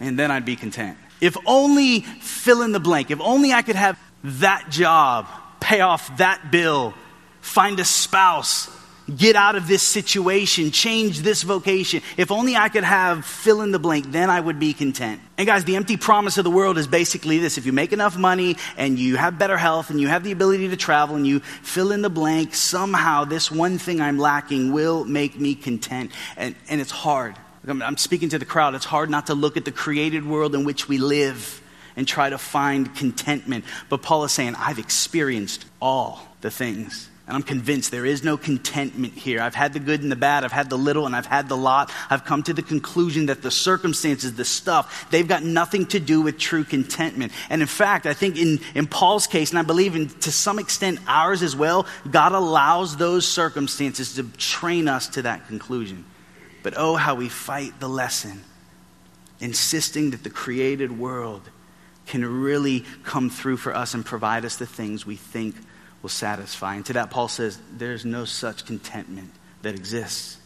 and 0.00 0.18
then 0.18 0.30
I'd 0.30 0.46
be 0.46 0.56
content. 0.56 0.96
If 1.20 1.36
only 1.46 2.00
fill 2.00 2.62
in 2.62 2.72
the 2.72 2.80
blank, 2.80 3.10
if 3.10 3.20
only 3.20 3.52
I 3.52 3.62
could 3.62 3.76
have 3.76 3.98
that 4.24 4.70
job, 4.70 5.26
pay 5.60 5.80
off 5.80 6.16
that 6.18 6.50
bill, 6.50 6.94
find 7.40 7.78
a 7.78 7.84
spouse, 7.84 8.70
get 9.14 9.36
out 9.36 9.54
of 9.54 9.68
this 9.68 9.82
situation, 9.82 10.70
change 10.70 11.20
this 11.20 11.42
vocation. 11.42 12.02
If 12.16 12.32
only 12.32 12.56
I 12.56 12.68
could 12.68 12.84
have 12.84 13.24
fill 13.24 13.60
in 13.60 13.70
the 13.70 13.78
blank, 13.78 14.10
then 14.10 14.30
I 14.30 14.40
would 14.40 14.58
be 14.58 14.72
content. 14.72 15.20
And 15.36 15.46
guys, 15.46 15.64
the 15.64 15.76
empty 15.76 15.96
promise 15.96 16.38
of 16.38 16.44
the 16.44 16.50
world 16.50 16.78
is 16.78 16.86
basically 16.86 17.38
this 17.38 17.58
if 17.58 17.66
you 17.66 17.72
make 17.72 17.92
enough 17.92 18.16
money 18.16 18.56
and 18.76 18.98
you 18.98 19.16
have 19.16 19.38
better 19.38 19.56
health 19.56 19.90
and 19.90 20.00
you 20.00 20.08
have 20.08 20.24
the 20.24 20.32
ability 20.32 20.68
to 20.68 20.76
travel 20.76 21.16
and 21.16 21.26
you 21.26 21.40
fill 21.40 21.92
in 21.92 22.02
the 22.02 22.10
blank, 22.10 22.54
somehow 22.54 23.24
this 23.24 23.50
one 23.50 23.78
thing 23.78 24.00
I'm 24.00 24.18
lacking 24.18 24.72
will 24.72 25.04
make 25.04 25.38
me 25.38 25.54
content. 25.54 26.10
And, 26.36 26.54
and 26.68 26.80
it's 26.80 26.90
hard. 26.90 27.36
I'm 27.66 27.96
speaking 27.96 28.28
to 28.30 28.38
the 28.38 28.44
crowd. 28.44 28.74
It's 28.74 28.84
hard 28.84 29.08
not 29.08 29.28
to 29.28 29.34
look 29.34 29.56
at 29.56 29.64
the 29.64 29.72
created 29.72 30.26
world 30.26 30.54
in 30.54 30.64
which 30.64 30.88
we 30.88 30.98
live 30.98 31.62
and 31.96 32.06
try 32.06 32.28
to 32.28 32.38
find 32.38 32.94
contentment. 32.94 33.64
But 33.88 34.02
Paul 34.02 34.24
is 34.24 34.32
saying, 34.32 34.54
I've 34.56 34.78
experienced 34.78 35.64
all 35.80 36.20
the 36.40 36.50
things 36.50 37.08
And 37.26 37.36
I'm 37.36 37.42
convinced 37.42 37.90
there 37.90 38.04
is 38.04 38.22
no 38.22 38.36
contentment 38.36 39.14
here. 39.14 39.40
I've 39.40 39.54
had 39.54 39.72
the 39.72 39.80
good 39.80 40.02
and 40.02 40.12
the 40.12 40.16
bad, 40.16 40.44
I've 40.44 40.52
had 40.52 40.68
the 40.68 40.76
little 40.76 41.06
and 41.06 41.16
I've 41.16 41.24
had 41.24 41.48
the 41.48 41.56
lot. 41.56 41.90
I've 42.10 42.26
come 42.26 42.42
to 42.42 42.52
the 42.52 42.62
conclusion 42.62 43.26
that 43.26 43.40
the 43.40 43.50
circumstances, 43.50 44.34
the 44.34 44.44
stuff, 44.44 45.10
they've 45.10 45.26
got 45.26 45.42
nothing 45.42 45.86
to 45.86 46.00
do 46.00 46.20
with 46.20 46.38
true 46.38 46.64
contentment. 46.64 47.32
And 47.48 47.62
in 47.62 47.68
fact, 47.68 48.04
I 48.04 48.12
think 48.12 48.36
in, 48.36 48.60
in 48.74 48.86
Paul's 48.86 49.26
case, 49.26 49.50
and 49.50 49.58
I 49.58 49.62
believe 49.62 49.96
in, 49.96 50.08
to 50.20 50.30
some 50.30 50.58
extent 50.58 51.00
ours 51.06 51.42
as 51.42 51.56
well, 51.56 51.86
God 52.10 52.32
allows 52.32 52.98
those 52.98 53.26
circumstances 53.26 54.16
to 54.16 54.24
train 54.36 54.86
us 54.86 55.08
to 55.08 55.22
that 55.22 55.46
conclusion. 55.48 56.04
But 56.64 56.74
oh, 56.78 56.96
how 56.96 57.14
we 57.14 57.28
fight 57.28 57.78
the 57.78 57.88
lesson, 57.88 58.42
insisting 59.38 60.10
that 60.10 60.24
the 60.24 60.30
created 60.30 60.98
world 60.98 61.42
can 62.06 62.24
really 62.24 62.84
come 63.04 63.28
through 63.28 63.58
for 63.58 63.76
us 63.76 63.92
and 63.92 64.04
provide 64.04 64.46
us 64.46 64.56
the 64.56 64.66
things 64.66 65.04
we 65.04 65.16
think 65.16 65.54
will 66.00 66.08
satisfy. 66.08 66.74
And 66.74 66.86
to 66.86 66.94
that, 66.94 67.10
Paul 67.10 67.28
says, 67.28 67.60
there's 67.70 68.06
no 68.06 68.24
such 68.24 68.64
contentment 68.64 69.30
that 69.60 69.74
exists. 69.74 70.38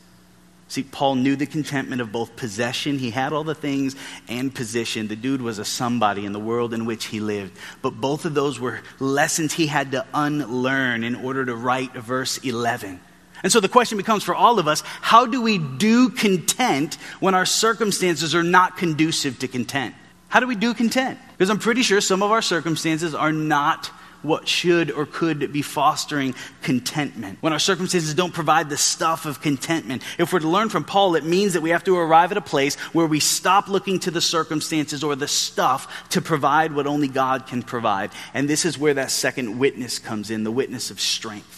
See, 0.66 0.82
Paul 0.82 1.14
knew 1.14 1.36
the 1.36 1.46
contentment 1.46 2.02
of 2.02 2.10
both 2.10 2.34
possession, 2.34 2.98
he 2.98 3.10
had 3.10 3.32
all 3.32 3.44
the 3.44 3.54
things, 3.54 3.94
and 4.28 4.52
position. 4.52 5.06
The 5.06 5.16
dude 5.16 5.40
was 5.40 5.60
a 5.60 5.64
somebody 5.64 6.26
in 6.26 6.32
the 6.32 6.40
world 6.40 6.74
in 6.74 6.84
which 6.84 7.06
he 7.06 7.20
lived. 7.20 7.56
But 7.80 8.00
both 8.00 8.24
of 8.24 8.34
those 8.34 8.58
were 8.58 8.80
lessons 8.98 9.54
he 9.54 9.68
had 9.68 9.92
to 9.92 10.04
unlearn 10.12 11.04
in 11.04 11.14
order 11.14 11.44
to 11.44 11.54
write 11.54 11.94
verse 11.94 12.38
11. 12.38 13.00
And 13.42 13.52
so 13.52 13.60
the 13.60 13.68
question 13.68 13.98
becomes 13.98 14.24
for 14.24 14.34
all 14.34 14.58
of 14.58 14.68
us 14.68 14.82
how 15.00 15.26
do 15.26 15.40
we 15.42 15.58
do 15.58 16.10
content 16.10 16.94
when 17.20 17.34
our 17.34 17.46
circumstances 17.46 18.34
are 18.34 18.42
not 18.42 18.76
conducive 18.76 19.38
to 19.40 19.48
content? 19.48 19.94
How 20.28 20.40
do 20.40 20.46
we 20.46 20.56
do 20.56 20.74
content? 20.74 21.18
Because 21.32 21.50
I'm 21.50 21.58
pretty 21.58 21.82
sure 21.82 22.00
some 22.00 22.22
of 22.22 22.30
our 22.30 22.42
circumstances 22.42 23.14
are 23.14 23.32
not 23.32 23.90
what 24.22 24.48
should 24.48 24.90
or 24.90 25.06
could 25.06 25.52
be 25.52 25.62
fostering 25.62 26.34
contentment. 26.62 27.38
When 27.40 27.52
our 27.52 27.58
circumstances 27.58 28.14
don't 28.14 28.34
provide 28.34 28.68
the 28.68 28.76
stuff 28.76 29.26
of 29.26 29.40
contentment. 29.40 30.02
If 30.18 30.32
we're 30.32 30.40
to 30.40 30.48
learn 30.48 30.68
from 30.70 30.84
Paul, 30.84 31.14
it 31.14 31.24
means 31.24 31.52
that 31.52 31.60
we 31.60 31.70
have 31.70 31.84
to 31.84 31.96
arrive 31.96 32.32
at 32.32 32.38
a 32.38 32.42
place 32.42 32.74
where 32.92 33.06
we 33.06 33.20
stop 33.20 33.68
looking 33.68 34.00
to 34.00 34.10
the 34.10 34.20
circumstances 34.20 35.04
or 35.04 35.14
the 35.14 35.28
stuff 35.28 36.08
to 36.10 36.20
provide 36.20 36.72
what 36.72 36.86
only 36.86 37.08
God 37.08 37.46
can 37.46 37.62
provide. 37.62 38.10
And 38.34 38.48
this 38.48 38.64
is 38.64 38.78
where 38.78 38.94
that 38.94 39.10
second 39.10 39.58
witness 39.58 39.98
comes 39.98 40.30
in 40.30 40.44
the 40.44 40.50
witness 40.50 40.90
of 40.90 41.00
strength. 41.00 41.57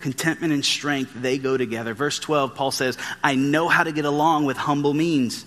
Contentment 0.00 0.52
and 0.52 0.64
strength, 0.64 1.12
they 1.14 1.38
go 1.38 1.56
together. 1.56 1.94
Verse 1.94 2.18
12, 2.18 2.54
Paul 2.54 2.70
says, 2.70 2.96
I 3.22 3.34
know 3.34 3.68
how 3.68 3.84
to 3.84 3.92
get 3.92 4.06
along 4.06 4.46
with 4.46 4.56
humble 4.56 4.94
means. 4.94 5.44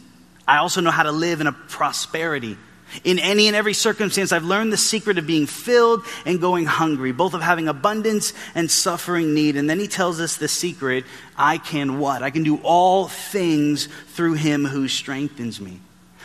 I 0.47 0.57
also 0.57 0.81
know 0.81 0.91
how 0.91 1.03
to 1.03 1.11
live 1.11 1.41
in 1.41 1.47
a 1.47 1.51
prosperity. 1.51 2.57
In 3.03 3.17
any 3.17 3.47
and 3.47 3.55
every 3.55 3.73
circumstance, 3.73 4.31
I've 4.31 4.43
learned 4.43 4.71
the 4.71 4.77
secret 4.77 5.17
of 5.17 5.25
being 5.25 5.47
filled 5.47 6.03
and 6.25 6.39
going 6.39 6.65
hungry, 6.65 7.11
both 7.11 7.33
of 7.33 7.41
having 7.41 7.67
abundance 7.67 8.33
and 8.53 8.69
suffering 8.69 9.33
need. 9.33 9.55
And 9.55 9.67
then 9.67 9.79
he 9.79 9.87
tells 9.87 10.19
us 10.19 10.37
the 10.37 10.47
secret 10.47 11.05
I 11.35 11.57
can 11.57 11.97
what? 11.97 12.21
I 12.21 12.29
can 12.29 12.43
do 12.43 12.57
all 12.63 13.07
things 13.07 13.87
through 14.09 14.33
him 14.33 14.65
who 14.65 14.87
strengthens 14.87 15.59
me. 15.59 15.79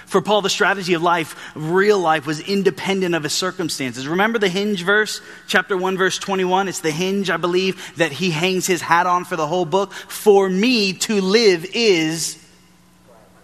For 0.08 0.22
Paul, 0.22 0.40
the 0.40 0.48
strategy 0.48 0.94
of 0.94 1.02
life, 1.02 1.52
real 1.54 1.98
life, 1.98 2.26
was 2.26 2.40
independent 2.40 3.14
of 3.14 3.24
his 3.24 3.34
circumstances. 3.34 4.08
Remember 4.08 4.38
the 4.38 4.48
hinge 4.48 4.82
verse, 4.82 5.20
chapter 5.46 5.76
1, 5.76 5.98
verse 5.98 6.18
21? 6.18 6.66
It's 6.66 6.80
the 6.80 6.90
hinge, 6.90 7.28
I 7.28 7.36
believe, 7.36 7.94
that 7.98 8.10
he 8.10 8.30
hangs 8.30 8.66
his 8.66 8.80
hat 8.80 9.06
on 9.06 9.26
for 9.26 9.36
the 9.36 9.46
whole 9.46 9.66
book. 9.66 9.92
For 9.92 10.48
me 10.48 10.94
to 10.94 11.20
live 11.20 11.66
is 11.74 12.42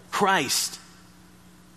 Christ. 0.09 0.79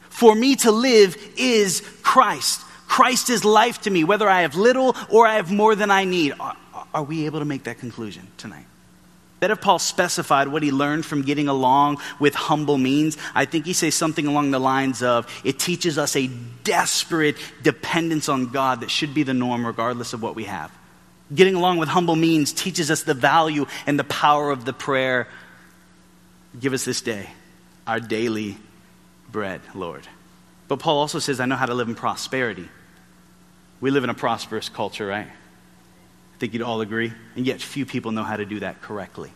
For 0.09 0.35
me 0.35 0.57
to 0.57 0.71
live 0.71 1.18
is 1.37 1.83
Christ. 2.02 2.62
Christ 2.87 3.28
is 3.28 3.45
life 3.45 3.83
to 3.83 3.90
me, 3.90 4.04
whether 4.04 4.26
I 4.26 4.40
have 4.40 4.54
little 4.54 4.97
or 5.11 5.26
I 5.26 5.35
have 5.35 5.52
more 5.52 5.75
than 5.75 5.90
I 5.90 6.04
need. 6.04 6.33
Are, 6.40 6.57
are 6.95 7.02
we 7.02 7.26
able 7.26 7.40
to 7.40 7.45
make 7.45 7.64
that 7.64 7.78
conclusion 7.78 8.26
tonight? 8.38 8.64
That 9.40 9.50
if 9.50 9.61
Paul 9.61 9.78
specified 9.78 10.49
what 10.49 10.62
he 10.62 10.73
learned 10.73 11.07
from 11.07 11.23
getting 11.23 11.47
along 11.47 11.99
with 12.18 12.35
humble 12.35 12.76
means, 12.76 13.16
I 13.35 13.45
think 13.45 13.66
he 13.66 13.73
says 13.73 13.95
something 13.95 14.26
along 14.26 14.50
the 14.50 14.59
lines 14.59 15.02
of 15.02 15.26
it 15.45 15.59
teaches 15.59 15.97
us 15.97 16.16
a 16.16 16.26
desperate 16.64 17.37
dependence 17.62 18.28
on 18.28 18.50
God 18.50 18.80
that 18.80 18.90
should 18.90 19.14
be 19.14 19.23
the 19.23 19.35
norm 19.35 19.64
regardless 19.64 20.12
of 20.12 20.23
what 20.23 20.35
we 20.35 20.45
have. 20.45 20.73
Getting 21.33 21.54
along 21.54 21.78
with 21.78 21.88
humble 21.88 22.16
means 22.16 22.52
teaches 22.52 22.90
us 22.90 23.02
the 23.02 23.14
value 23.14 23.66
and 23.87 23.99
the 23.99 24.04
power 24.04 24.50
of 24.50 24.64
the 24.64 24.73
prayer 24.73 25.28
give 26.59 26.73
us 26.73 26.85
this 26.85 27.00
day 27.00 27.28
our 27.87 28.00
daily 28.00 28.57
bread, 29.30 29.61
Lord. 29.75 30.07
But 30.68 30.80
Paul 30.80 30.99
also 30.99 31.18
says, 31.18 31.40
I 31.40 31.47
know 31.47 31.57
how 31.57 31.66
to 31.66 31.75
live 31.75 31.88
in 31.88 31.95
prosperity. 31.95 32.68
We 33.80 33.90
live 33.90 34.04
in 34.04 34.11
a 34.11 34.14
prosperous 34.14 34.68
culture, 34.68 35.07
right? 35.07 35.28
Think 36.38 36.52
you'd 36.52 36.62
all 36.62 36.80
agree. 36.80 37.12
And 37.37 37.47
yet, 37.47 37.61
few 37.61 37.85
people 37.87 38.12
know 38.12 38.23
how 38.23 38.37
to 38.37 38.45
do 38.45 38.61
that 38.61 38.80
correctly. 38.80 39.30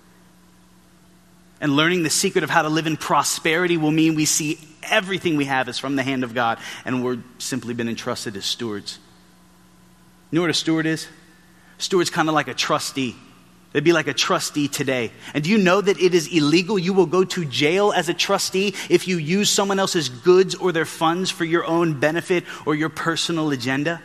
And 1.60 1.76
learning 1.76 2.02
the 2.02 2.10
secret 2.10 2.44
of 2.44 2.50
how 2.50 2.62
to 2.62 2.68
live 2.68 2.86
in 2.86 2.96
prosperity 2.96 3.76
will 3.76 3.92
mean 3.92 4.14
we 4.14 4.24
see 4.24 4.58
everything 4.82 5.36
we 5.36 5.44
have 5.44 5.68
is 5.68 5.78
from 5.78 5.96
the 5.96 6.02
hand 6.02 6.24
of 6.24 6.34
God, 6.34 6.58
and 6.84 7.04
we're 7.04 7.18
simply 7.38 7.72
been 7.74 7.88
entrusted 7.88 8.36
as 8.36 8.44
stewards. 8.44 8.98
You 10.30 10.36
know 10.36 10.42
what 10.42 10.50
a 10.50 10.54
steward 10.54 10.86
is? 10.86 11.06
Steward's 11.78 12.10
kind 12.10 12.28
of 12.28 12.34
like 12.34 12.48
a 12.48 12.54
trustee. 12.54 13.14
It'd 13.72 13.84
be 13.84 13.92
like 13.92 14.06
a 14.06 14.14
trustee 14.14 14.68
today. 14.68 15.12
And 15.34 15.44
do 15.44 15.50
you 15.50 15.58
know 15.58 15.80
that 15.80 16.00
it 16.00 16.14
is 16.14 16.26
illegal? 16.26 16.78
You 16.78 16.92
will 16.92 17.06
go 17.06 17.24
to 17.24 17.44
jail 17.44 17.92
as 17.92 18.08
a 18.08 18.14
trustee 18.14 18.74
if 18.90 19.08
you 19.08 19.16
use 19.16 19.48
someone 19.48 19.78
else's 19.78 20.08
goods 20.08 20.54
or 20.54 20.72
their 20.72 20.84
funds 20.84 21.30
for 21.30 21.44
your 21.44 21.64
own 21.64 21.98
benefit 21.98 22.44
or 22.66 22.74
your 22.74 22.90
personal 22.90 23.50
agenda. 23.50 24.02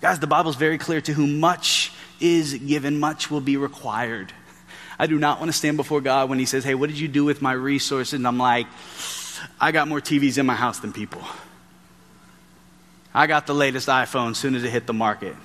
Guys, 0.00 0.18
the 0.18 0.26
Bible's 0.26 0.56
very 0.56 0.78
clear 0.78 1.00
to 1.02 1.12
whom 1.12 1.40
much 1.40 1.92
is 2.20 2.54
given, 2.54 2.98
much 2.98 3.30
will 3.30 3.40
be 3.40 3.56
required. 3.56 4.32
I 4.98 5.06
do 5.06 5.18
not 5.18 5.38
want 5.38 5.50
to 5.50 5.56
stand 5.56 5.76
before 5.76 6.00
God 6.00 6.28
when 6.28 6.38
He 6.38 6.46
says, 6.46 6.64
Hey, 6.64 6.74
what 6.74 6.88
did 6.88 6.98
you 6.98 7.08
do 7.08 7.24
with 7.24 7.42
my 7.42 7.52
resources? 7.52 8.14
And 8.14 8.26
I'm 8.26 8.38
like, 8.38 8.66
I 9.60 9.72
got 9.72 9.88
more 9.88 10.00
TVs 10.00 10.38
in 10.38 10.46
my 10.46 10.54
house 10.54 10.78
than 10.78 10.92
people. 10.92 11.22
I 13.14 13.26
got 13.26 13.46
the 13.46 13.54
latest 13.54 13.88
iPhone 13.88 14.32
as 14.32 14.38
soon 14.38 14.54
as 14.54 14.64
it 14.64 14.70
hit 14.70 14.86
the 14.86 14.92
market 14.92 15.36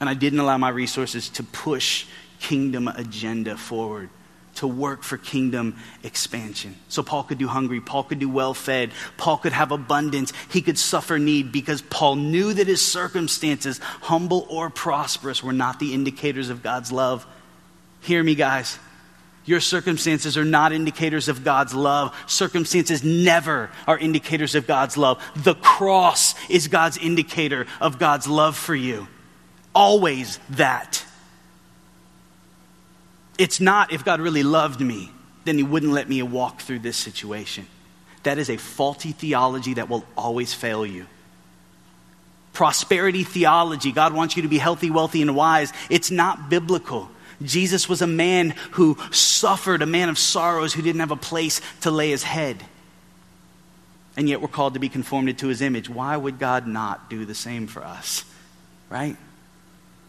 and 0.00 0.08
I 0.08 0.14
didn't 0.14 0.40
allow 0.40 0.58
my 0.58 0.68
resources 0.68 1.28
to 1.30 1.42
push 1.42 2.06
kingdom 2.38 2.88
agenda 2.88 3.56
forward, 3.56 4.10
to 4.56 4.66
work 4.66 5.02
for 5.02 5.16
kingdom 5.16 5.76
expansion. 6.02 6.76
So 6.88 7.02
Paul 7.02 7.24
could 7.24 7.38
do 7.38 7.48
hungry, 7.48 7.80
Paul 7.80 8.04
could 8.04 8.18
do 8.18 8.28
well 8.28 8.54
fed, 8.54 8.90
Paul 9.16 9.38
could 9.38 9.52
have 9.52 9.72
abundance, 9.72 10.32
he 10.50 10.62
could 10.62 10.78
suffer 10.78 11.18
need 11.18 11.52
because 11.52 11.82
Paul 11.82 12.16
knew 12.16 12.52
that 12.52 12.66
his 12.66 12.84
circumstances, 12.84 13.78
humble 13.78 14.46
or 14.50 14.70
prosperous, 14.70 15.42
were 15.42 15.52
not 15.52 15.78
the 15.78 15.94
indicators 15.94 16.50
of 16.50 16.62
God's 16.62 16.92
love. 16.92 17.26
Hear 18.00 18.22
me, 18.22 18.34
guys. 18.34 18.78
Your 19.44 19.60
circumstances 19.60 20.36
are 20.36 20.44
not 20.44 20.72
indicators 20.72 21.28
of 21.28 21.44
God's 21.44 21.72
love. 21.72 22.16
Circumstances 22.26 23.04
never 23.04 23.70
are 23.86 23.96
indicators 23.96 24.56
of 24.56 24.66
God's 24.66 24.96
love. 24.96 25.22
The 25.36 25.54
cross 25.54 26.34
is 26.50 26.66
God's 26.66 26.98
indicator 26.98 27.66
of 27.80 28.00
God's 28.00 28.26
love 28.26 28.56
for 28.56 28.74
you 28.74 29.06
always 29.76 30.40
that. 30.50 31.04
It's 33.38 33.60
not 33.60 33.92
if 33.92 34.04
God 34.04 34.20
really 34.20 34.42
loved 34.42 34.80
me, 34.80 35.10
then 35.44 35.56
He 35.56 35.62
wouldn't 35.62 35.92
let 35.92 36.08
me 36.08 36.22
walk 36.22 36.60
through 36.60 36.80
this 36.80 36.96
situation. 36.96 37.66
That 38.22 38.38
is 38.38 38.50
a 38.50 38.56
faulty 38.56 39.12
theology 39.12 39.74
that 39.74 39.88
will 39.88 40.04
always 40.16 40.52
fail 40.52 40.84
you. 40.84 41.06
Prosperity 42.52 43.22
theology, 43.22 43.92
God 43.92 44.14
wants 44.14 44.36
you 44.36 44.42
to 44.42 44.48
be 44.48 44.58
healthy, 44.58 44.90
wealthy, 44.90 45.22
and 45.22 45.36
wise. 45.36 45.72
It's 45.90 46.10
not 46.10 46.48
biblical. 46.48 47.10
Jesus 47.42 47.88
was 47.88 48.00
a 48.00 48.06
man 48.06 48.50
who 48.72 48.96
suffered, 49.10 49.82
a 49.82 49.86
man 49.86 50.08
of 50.08 50.18
sorrows 50.18 50.72
who 50.72 50.82
didn't 50.82 51.00
have 51.00 51.10
a 51.10 51.16
place 51.16 51.60
to 51.82 51.90
lay 51.90 52.10
his 52.10 52.22
head. 52.22 52.64
And 54.16 54.28
yet 54.28 54.40
we're 54.40 54.48
called 54.48 54.74
to 54.74 54.80
be 54.80 54.88
conformed 54.88 55.38
to 55.38 55.48
his 55.48 55.60
image. 55.60 55.90
Why 55.90 56.16
would 56.16 56.38
God 56.38 56.66
not 56.66 57.10
do 57.10 57.26
the 57.26 57.34
same 57.34 57.66
for 57.66 57.84
us? 57.84 58.24
Right? 58.88 59.16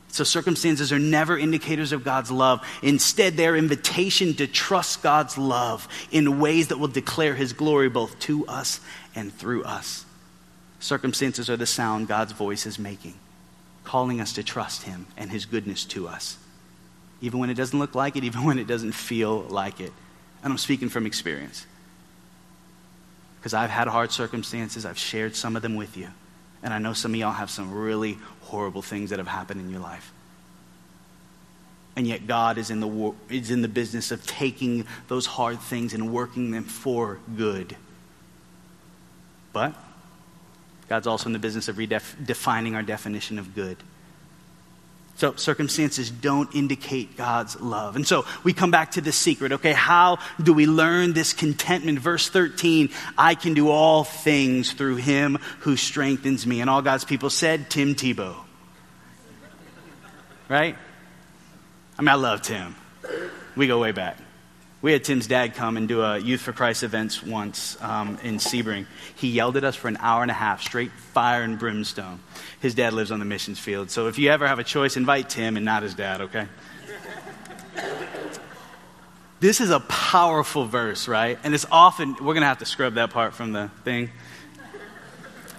So, 0.10 0.24
circumstances 0.24 0.92
are 0.92 1.00
never 1.00 1.38
indicators 1.38 1.92
of 1.92 2.04
God's 2.04 2.32
love. 2.32 2.66
Instead, 2.82 3.36
they're 3.36 3.56
invitation 3.56 4.34
to 4.36 4.48
trust 4.48 5.04
God's 5.04 5.38
love 5.38 5.88
in 6.12 6.40
ways 6.40 6.70
that 6.70 6.80
will 6.80 6.88
declare 6.88 7.36
His 7.36 7.54
glory 7.54 7.90
both 7.90 8.18
to 8.22 8.48
us 8.48 8.80
and 9.16 9.34
through 9.34 9.64
us. 9.64 10.06
Circumstances 10.80 11.50
are 11.50 11.58
the 11.58 11.66
sound 11.66 12.08
God's 12.08 12.32
voice 12.32 12.66
is 12.66 12.80
making, 12.80 13.16
calling 13.84 14.22
us 14.22 14.34
to 14.34 14.44
trust 14.44 14.84
Him 14.84 15.08
and 15.18 15.30
His 15.30 15.46
goodness 15.46 15.84
to 15.86 16.08
us, 16.08 16.38
even 17.22 17.40
when 17.40 17.50
it 17.50 17.56
doesn't 17.56 17.78
look 17.78 17.94
like 17.94 18.16
it, 18.16 18.24
even 18.24 18.44
when 18.44 18.60
it 18.60 18.68
doesn't 18.68 18.94
feel 18.94 19.42
like 19.42 19.80
it. 19.80 19.92
And 20.44 20.52
I'm 20.52 20.58
speaking 20.58 20.90
from 20.90 21.06
experience. 21.06 21.66
Because 23.40 23.54
I've 23.54 23.70
had 23.70 23.88
hard 23.88 24.12
circumstances, 24.12 24.86
I've 24.86 24.98
shared 24.98 25.36
some 25.36 25.56
of 25.56 25.62
them 25.62 25.76
with 25.76 25.98
you. 25.98 26.10
And 26.64 26.74
I 26.74 26.80
know 26.80 26.94
some 26.94 27.14
of 27.14 27.20
y'all 27.20 27.32
have 27.32 27.50
some 27.50 27.74
really 27.74 28.18
horrible 28.42 28.82
things 28.82 29.10
that 29.12 29.20
have 29.20 29.28
happened 29.28 29.62
in 29.62 29.70
your 29.70 29.80
life. 29.80 30.12
And 31.96 32.06
yet, 32.06 32.28
God 32.28 32.58
is 32.60 32.70
in 32.70 32.80
the, 32.80 33.14
is 33.30 33.50
in 33.50 33.64
the 33.64 33.68
business 33.68 34.12
of 34.12 34.26
taking 34.28 34.86
those 35.08 35.26
hard 35.26 35.60
things 35.60 35.94
and 35.94 36.14
working 36.14 36.52
them 36.52 36.64
for 36.64 37.20
good. 37.36 37.76
But 39.52 39.74
God's 40.88 41.08
also 41.08 41.28
in 41.28 41.34
the 41.34 41.40
business 41.40 41.68
of 41.68 41.78
redefining 41.78 42.76
our 42.76 42.84
definition 42.84 43.40
of 43.40 43.56
good. 43.56 43.78
So, 45.18 45.34
circumstances 45.34 46.12
don't 46.12 46.54
indicate 46.54 47.18
God's 47.18 47.60
love. 47.60 47.96
And 47.96 48.08
so, 48.08 48.26
we 48.44 48.54
come 48.54 48.70
back 48.70 48.92
to 48.92 49.02
the 49.02 49.12
secret. 49.12 49.52
Okay, 49.52 49.74
how 49.74 50.20
do 50.42 50.54
we 50.54 50.68
learn 50.68 51.14
this 51.14 51.34
contentment? 51.34 51.98
Verse 51.98 52.30
13 52.30 52.90
I 53.18 53.34
can 53.34 53.56
do 53.56 53.70
all 53.70 54.04
things 54.04 54.74
through 54.74 54.98
him 54.98 55.40
who 55.62 55.76
strengthens 55.76 56.46
me. 56.46 56.62
And 56.62 56.70
all 56.70 56.84
God's 56.84 57.04
people 57.04 57.32
said, 57.32 57.68
Tim 57.72 57.96
Tebow. 57.96 58.36
Right? 60.50 60.76
I 61.98 62.02
mean, 62.04 62.10
I 62.10 62.14
love 62.14 62.44
Tim. 62.44 62.76
We 63.56 63.66
go 63.66 63.80
way 63.80 63.92
back. 63.94 64.18
We 64.88 64.94
had 64.94 65.04
Tim's 65.04 65.28
dad 65.28 65.54
come 65.54 65.76
and 65.76 65.86
do 65.86 66.02
a 66.02 66.18
Youth 66.18 66.40
for 66.40 66.54
Christ 66.54 66.82
events 66.82 67.22
once 67.22 67.76
um, 67.82 68.18
in 68.24 68.38
Sebring. 68.38 68.86
He 69.18 69.28
yelled 69.28 69.58
at 69.58 69.66
us 69.66 69.76
for 69.76 69.90
an 69.90 69.98
hour 70.00 70.22
and 70.22 70.32
a 70.32 70.34
half, 70.34 70.62
straight 70.62 70.94
fire 70.94 71.44
and 71.44 71.60
brimstone. 71.60 72.22
His 72.62 72.74
dad 72.74 72.94
lives 72.94 73.12
on 73.12 73.20
the 73.20 73.26
missions 73.26 73.60
field. 73.60 73.92
So 73.92 74.08
if 74.08 74.18
you 74.18 74.30
ever 74.30 74.48
have 74.48 74.60
a 74.60 74.64
choice, 74.64 74.96
invite 74.96 75.28
Tim 75.28 75.58
and 75.58 75.66
not 75.66 75.84
his 75.84 75.94
dad, 75.94 76.22
okay? 76.22 76.48
this 79.42 79.60
is 79.60 79.72
a 79.72 79.82
powerful 79.82 80.64
verse, 80.64 81.10
right? 81.10 81.38
And 81.44 81.54
it's 81.54 81.66
often, 81.70 82.14
we're 82.14 82.34
going 82.34 82.40
to 82.40 82.48
have 82.48 82.60
to 82.60 82.66
scrub 82.66 82.94
that 82.94 83.10
part 83.10 83.34
from 83.34 83.52
the 83.52 83.70
thing. 83.84 84.10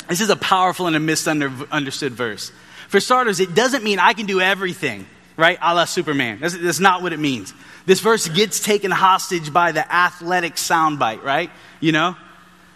This 0.09 0.23
is 0.23 0.31
a 0.31 0.37
powerful 0.37 0.87
and 0.87 0.97
a 0.97 1.01
misunderstood 1.01 2.15
verse. 2.15 2.51
For 2.89 2.99
starters, 2.99 3.41
it 3.41 3.55
doesn't 3.55 3.85
mean 3.85 3.99
I 3.99 4.15
can 4.15 4.25
do 4.25 4.41
everything, 4.41 5.05
right? 5.39 5.57
A 5.63 5.75
la 5.75 5.87
Superman. 5.87 6.41
That's, 6.41 6.59
that's 6.59 6.81
not 6.81 7.01
what 7.01 7.15
it 7.15 7.19
means. 7.19 7.55
This 7.87 8.01
verse 8.01 8.29
gets 8.29 8.61
taken 8.61 8.91
hostage 8.91 9.51
by 9.51 9.73
the 9.73 9.91
athletic 9.91 10.57
soundbite, 10.57 11.23
right? 11.23 11.51
You 11.81 11.93
know? 11.93 12.17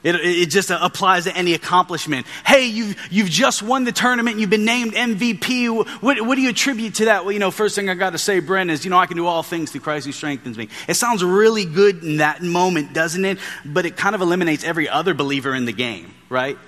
It, 0.02 0.16
it 0.16 0.50
just 0.50 0.70
applies 0.70 1.24
to 1.24 1.36
any 1.36 1.54
accomplishment. 1.54 2.26
Hey, 2.44 2.66
you've, 2.66 2.96
you've 3.10 3.28
just 3.28 3.62
won 3.62 3.84
the 3.84 3.92
tournament. 3.92 4.38
You've 4.38 4.50
been 4.50 4.64
named 4.64 4.94
MVP. 4.94 6.02
What, 6.02 6.20
what 6.20 6.34
do 6.34 6.40
you 6.40 6.50
attribute 6.50 6.96
to 6.96 7.04
that? 7.06 7.24
Well, 7.24 7.32
you 7.32 7.38
know, 7.38 7.50
first 7.50 7.76
thing 7.76 7.88
I 7.88 7.94
got 7.94 8.10
to 8.10 8.18
say, 8.18 8.40
Brent, 8.40 8.70
is, 8.70 8.84
you 8.84 8.90
know, 8.90 8.98
I 8.98 9.06
can 9.06 9.16
do 9.16 9.26
all 9.26 9.42
things 9.42 9.70
through 9.70 9.82
Christ 9.82 10.06
who 10.06 10.12
strengthens 10.12 10.58
me. 10.58 10.68
It 10.88 10.94
sounds 10.94 11.22
really 11.22 11.64
good 11.64 12.02
in 12.02 12.16
that 12.16 12.42
moment, 12.42 12.92
doesn't 12.92 13.24
it? 13.24 13.38
But 13.64 13.86
it 13.86 13.96
kind 13.96 14.14
of 14.14 14.22
eliminates 14.22 14.64
every 14.64 14.88
other 14.88 15.14
believer 15.14 15.54
in 15.54 15.66
the 15.66 15.72
game, 15.72 16.12
right? 16.28 16.58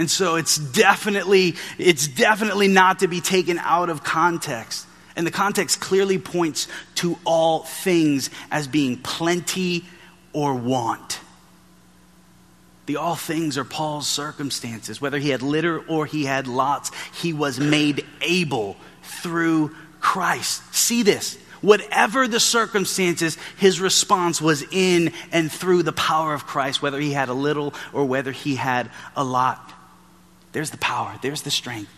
And 0.00 0.10
so 0.10 0.36
it's 0.36 0.56
definitely, 0.56 1.56
it's 1.76 2.08
definitely 2.08 2.68
not 2.68 3.00
to 3.00 3.06
be 3.06 3.20
taken 3.20 3.58
out 3.58 3.90
of 3.90 4.02
context. 4.02 4.86
And 5.14 5.26
the 5.26 5.30
context 5.30 5.78
clearly 5.78 6.18
points 6.18 6.68
to 6.96 7.18
all 7.26 7.64
things 7.64 8.30
as 8.50 8.66
being 8.66 8.96
plenty 8.96 9.84
or 10.32 10.54
want. 10.54 11.20
The 12.86 12.96
all 12.96 13.14
things 13.14 13.58
are 13.58 13.64
Paul's 13.64 14.08
circumstances. 14.08 15.02
Whether 15.02 15.18
he 15.18 15.28
had 15.28 15.42
little 15.42 15.84
or 15.86 16.06
he 16.06 16.24
had 16.24 16.46
lots, 16.46 16.92
he 17.20 17.34
was 17.34 17.60
made 17.60 18.02
able 18.22 18.78
through 19.02 19.76
Christ. 20.00 20.74
See 20.74 21.02
this. 21.02 21.36
Whatever 21.60 22.26
the 22.26 22.40
circumstances, 22.40 23.36
his 23.58 23.82
response 23.82 24.40
was 24.40 24.64
in 24.72 25.12
and 25.30 25.52
through 25.52 25.82
the 25.82 25.92
power 25.92 26.32
of 26.32 26.46
Christ, 26.46 26.80
whether 26.80 26.98
he 26.98 27.12
had 27.12 27.28
a 27.28 27.34
little 27.34 27.74
or 27.92 28.06
whether 28.06 28.32
he 28.32 28.56
had 28.56 28.90
a 29.14 29.22
lot. 29.22 29.74
There's 30.52 30.70
the 30.70 30.78
power, 30.78 31.16
there's 31.22 31.42
the 31.42 31.50
strength. 31.50 31.90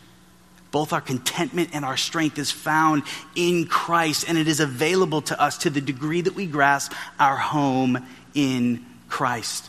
Both 0.71 0.95
our 0.95 1.03
contentment 1.03 1.71
and 1.75 1.85
our 1.85 1.99
strength 1.99 2.39
is 2.39 2.51
found 2.51 3.03
in 3.35 3.67
Christ, 3.67 4.25
and 4.27 4.39
it 4.39 4.49
is 4.49 4.59
available 4.59 5.21
to 5.23 5.41
us 5.41 5.59
to 5.59 5.71
the 5.71 5.83
degree 5.83 6.23
that 6.23 6.35
we 6.35 6.47
grasp 6.47 6.93
our 7.21 7.37
home 7.37 8.07
in 8.35 8.85
Christ. 9.09 9.69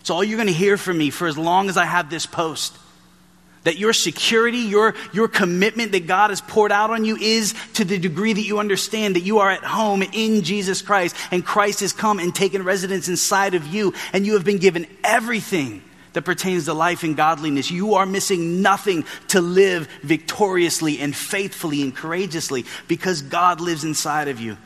It's 0.00 0.10
all 0.10 0.22
you're 0.22 0.36
going 0.36 0.46
to 0.46 0.52
hear 0.52 0.76
from 0.76 0.98
me 0.98 1.10
for 1.10 1.26
as 1.26 1.36
long 1.36 1.68
as 1.68 1.76
I 1.76 1.84
have 1.84 2.08
this 2.08 2.26
post. 2.26 2.76
That 3.64 3.78
your 3.78 3.92
security, 3.92 4.58
your, 4.58 4.94
your 5.12 5.28
commitment 5.28 5.92
that 5.92 6.08
God 6.08 6.30
has 6.30 6.40
poured 6.40 6.72
out 6.72 6.90
on 6.90 7.04
you 7.04 7.16
is 7.16 7.54
to 7.74 7.84
the 7.84 7.98
degree 7.98 8.32
that 8.32 8.42
you 8.42 8.58
understand 8.58 9.14
that 9.14 9.20
you 9.20 9.38
are 9.38 9.50
at 9.50 9.62
home 9.62 10.02
in 10.02 10.42
Jesus 10.42 10.82
Christ 10.82 11.14
and 11.30 11.44
Christ 11.44 11.78
has 11.80 11.92
come 11.92 12.18
and 12.18 12.34
taken 12.34 12.64
residence 12.64 13.08
inside 13.08 13.54
of 13.54 13.68
you 13.68 13.94
and 14.12 14.26
you 14.26 14.32
have 14.34 14.44
been 14.44 14.58
given 14.58 14.88
everything 15.04 15.80
that 16.12 16.22
pertains 16.22 16.66
to 16.66 16.74
life 16.74 17.02
and 17.02 17.16
godliness. 17.16 17.70
You 17.70 17.94
are 17.94 18.06
missing 18.06 18.62
nothing 18.62 19.04
to 19.28 19.40
live 19.40 19.88
victoriously 20.02 20.98
and 20.98 21.14
faithfully 21.14 21.82
and 21.82 21.94
courageously 21.94 22.64
because 22.88 23.22
God 23.22 23.60
lives 23.60 23.84
inside 23.84 24.28
of 24.28 24.40
you. 24.40 24.56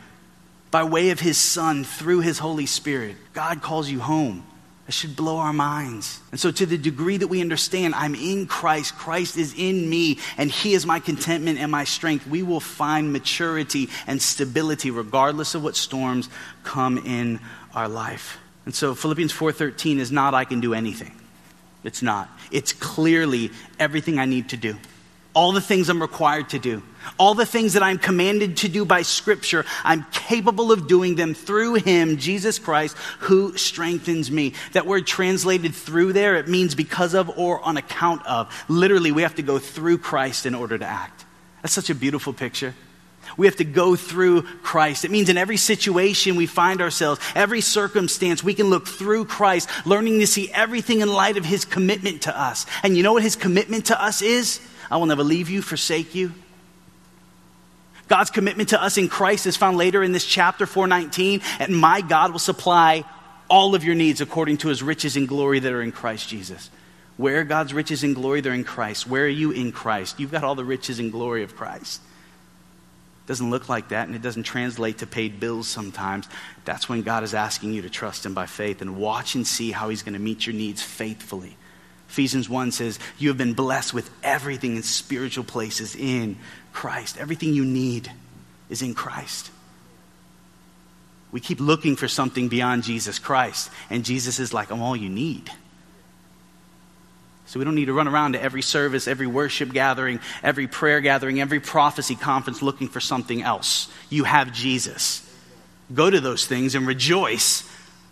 By 0.70 0.84
way 0.84 1.10
of 1.10 1.20
His 1.20 1.38
Son, 1.38 1.84
through 1.84 2.20
His 2.20 2.38
Holy 2.38 2.66
Spirit, 2.66 3.16
God 3.32 3.62
calls 3.62 3.88
you 3.88 4.00
home. 4.00 4.44
It 4.88 4.94
should 4.94 5.16
blow 5.16 5.38
our 5.38 5.52
minds. 5.52 6.20
And 6.30 6.38
so, 6.38 6.52
to 6.52 6.64
the 6.64 6.78
degree 6.78 7.16
that 7.16 7.26
we 7.26 7.40
understand 7.40 7.94
I'm 7.94 8.14
in 8.14 8.46
Christ, 8.46 8.94
Christ 8.94 9.36
is 9.36 9.52
in 9.56 9.88
me, 9.88 10.18
and 10.38 10.48
He 10.48 10.74
is 10.74 10.86
my 10.86 11.00
contentment 11.00 11.58
and 11.58 11.72
my 11.72 11.82
strength, 11.82 12.26
we 12.26 12.44
will 12.44 12.60
find 12.60 13.12
maturity 13.12 13.88
and 14.06 14.22
stability 14.22 14.92
regardless 14.92 15.56
of 15.56 15.64
what 15.64 15.74
storms 15.74 16.28
come 16.62 16.98
in 16.98 17.40
our 17.74 17.88
life. 17.88 18.38
And 18.64 18.74
so, 18.74 18.94
Philippians 18.94 19.32
4:13 19.32 19.98
is 19.98 20.12
not 20.12 20.34
I 20.34 20.44
can 20.44 20.60
do 20.60 20.72
anything. 20.72 21.12
It's 21.86 22.02
not. 22.02 22.28
It's 22.50 22.72
clearly 22.72 23.52
everything 23.78 24.18
I 24.18 24.24
need 24.24 24.50
to 24.50 24.56
do. 24.56 24.76
All 25.34 25.52
the 25.52 25.60
things 25.60 25.88
I'm 25.88 26.00
required 26.00 26.48
to 26.50 26.58
do. 26.58 26.82
All 27.18 27.34
the 27.34 27.46
things 27.46 27.74
that 27.74 27.82
I'm 27.82 27.98
commanded 27.98 28.56
to 28.58 28.68
do 28.68 28.84
by 28.84 29.02
Scripture, 29.02 29.64
I'm 29.84 30.04
capable 30.10 30.72
of 30.72 30.88
doing 30.88 31.14
them 31.14 31.34
through 31.34 31.74
Him, 31.74 32.16
Jesus 32.16 32.58
Christ, 32.58 32.96
who 33.20 33.56
strengthens 33.56 34.30
me. 34.30 34.54
That 34.72 34.86
word 34.86 35.06
translated 35.06 35.74
through 35.74 36.14
there, 36.14 36.36
it 36.36 36.48
means 36.48 36.74
because 36.74 37.14
of 37.14 37.38
or 37.38 37.60
on 37.60 37.76
account 37.76 38.26
of. 38.26 38.52
Literally, 38.68 39.12
we 39.12 39.22
have 39.22 39.36
to 39.36 39.42
go 39.42 39.58
through 39.58 39.98
Christ 39.98 40.46
in 40.46 40.54
order 40.54 40.76
to 40.76 40.86
act. 40.86 41.24
That's 41.62 41.74
such 41.74 41.90
a 41.90 41.94
beautiful 41.94 42.32
picture. 42.32 42.74
We 43.36 43.46
have 43.46 43.56
to 43.56 43.64
go 43.64 43.96
through 43.96 44.42
Christ. 44.42 45.04
It 45.04 45.10
means 45.10 45.28
in 45.28 45.36
every 45.36 45.58
situation 45.58 46.36
we 46.36 46.46
find 46.46 46.80
ourselves, 46.80 47.20
every 47.34 47.60
circumstance, 47.60 48.42
we 48.42 48.54
can 48.54 48.70
look 48.70 48.88
through 48.88 49.26
Christ, 49.26 49.68
learning 49.84 50.20
to 50.20 50.26
see 50.26 50.50
everything 50.52 51.00
in 51.00 51.08
light 51.08 51.36
of 51.36 51.44
his 51.44 51.64
commitment 51.64 52.22
to 52.22 52.38
us. 52.38 52.64
And 52.82 52.96
you 52.96 53.02
know 53.02 53.12
what 53.12 53.22
his 53.22 53.36
commitment 53.36 53.86
to 53.86 54.02
us 54.02 54.22
is? 54.22 54.60
I 54.90 54.96
will 54.96 55.06
never 55.06 55.24
leave 55.24 55.50
you, 55.50 55.60
forsake 55.60 56.14
you. 56.14 56.32
God's 58.08 58.30
commitment 58.30 58.70
to 58.70 58.82
us 58.82 58.96
in 58.96 59.08
Christ 59.08 59.46
is 59.46 59.56
found 59.56 59.76
later 59.76 60.02
in 60.02 60.12
this 60.12 60.24
chapter 60.24 60.64
419, 60.64 61.42
and 61.58 61.76
my 61.76 62.00
God 62.00 62.32
will 62.32 62.38
supply 62.38 63.04
all 63.50 63.74
of 63.74 63.84
your 63.84 63.96
needs 63.96 64.20
according 64.20 64.58
to 64.58 64.68
his 64.68 64.82
riches 64.82 65.16
and 65.16 65.28
glory 65.28 65.58
that 65.58 65.72
are 65.72 65.82
in 65.82 65.92
Christ 65.92 66.28
Jesus. 66.28 66.70
Where 67.16 67.40
are 67.40 67.44
God's 67.44 67.74
riches 67.74 68.04
and 68.04 68.14
glory? 68.14 68.40
They're 68.40 68.54
in 68.54 68.64
Christ. 68.64 69.06
Where 69.06 69.24
are 69.24 69.28
you 69.28 69.50
in 69.50 69.72
Christ? 69.72 70.20
You've 70.20 70.30
got 70.30 70.44
all 70.44 70.54
the 70.54 70.64
riches 70.64 70.98
and 70.98 71.10
glory 71.10 71.42
of 71.42 71.56
Christ 71.56 72.00
doesn't 73.26 73.50
look 73.50 73.68
like 73.68 73.88
that 73.88 74.06
and 74.06 74.16
it 74.16 74.22
doesn't 74.22 74.44
translate 74.44 74.98
to 74.98 75.06
paid 75.06 75.40
bills 75.40 75.68
sometimes, 75.68 76.28
that's 76.64 76.88
when 76.88 77.02
God 77.02 77.24
is 77.24 77.34
asking 77.34 77.72
you 77.72 77.82
to 77.82 77.90
trust 77.90 78.24
Him 78.24 78.34
by 78.34 78.46
faith 78.46 78.80
and 78.80 78.96
watch 78.96 79.34
and 79.34 79.46
see 79.46 79.72
how 79.72 79.88
He's 79.88 80.02
going 80.02 80.14
to 80.14 80.20
meet 80.20 80.46
your 80.46 80.54
needs 80.54 80.82
faithfully. 80.82 81.56
Ephesians 82.08 82.48
1 82.48 82.70
says, 82.72 82.98
You 83.18 83.28
have 83.28 83.38
been 83.38 83.54
blessed 83.54 83.92
with 83.92 84.10
everything 84.22 84.76
in 84.76 84.82
spiritual 84.82 85.44
places 85.44 85.96
in 85.96 86.38
Christ. 86.72 87.18
Everything 87.18 87.52
you 87.52 87.64
need 87.64 88.10
is 88.70 88.82
in 88.82 88.94
Christ. 88.94 89.50
We 91.32 91.40
keep 91.40 91.60
looking 91.60 91.96
for 91.96 92.08
something 92.08 92.48
beyond 92.48 92.84
Jesus 92.84 93.18
Christ, 93.18 93.70
and 93.90 94.04
Jesus 94.04 94.38
is 94.38 94.54
like, 94.54 94.70
I'm 94.70 94.80
all 94.80 94.96
you 94.96 95.08
need. 95.08 95.50
So 97.46 97.60
we 97.60 97.64
don't 97.64 97.76
need 97.76 97.86
to 97.86 97.92
run 97.92 98.08
around 98.08 98.32
to 98.32 98.42
every 98.42 98.62
service, 98.62 99.06
every 99.06 99.26
worship 99.26 99.72
gathering, 99.72 100.20
every 100.42 100.66
prayer 100.66 101.00
gathering, 101.00 101.40
every 101.40 101.60
prophecy 101.60 102.16
conference 102.16 102.60
looking 102.60 102.88
for 102.88 103.00
something 103.00 103.42
else. 103.42 103.88
You 104.10 104.24
have 104.24 104.52
Jesus. 104.52 105.22
Go 105.94 106.10
to 106.10 106.20
those 106.20 106.46
things 106.46 106.74
and 106.74 106.86
rejoice, 106.86 107.62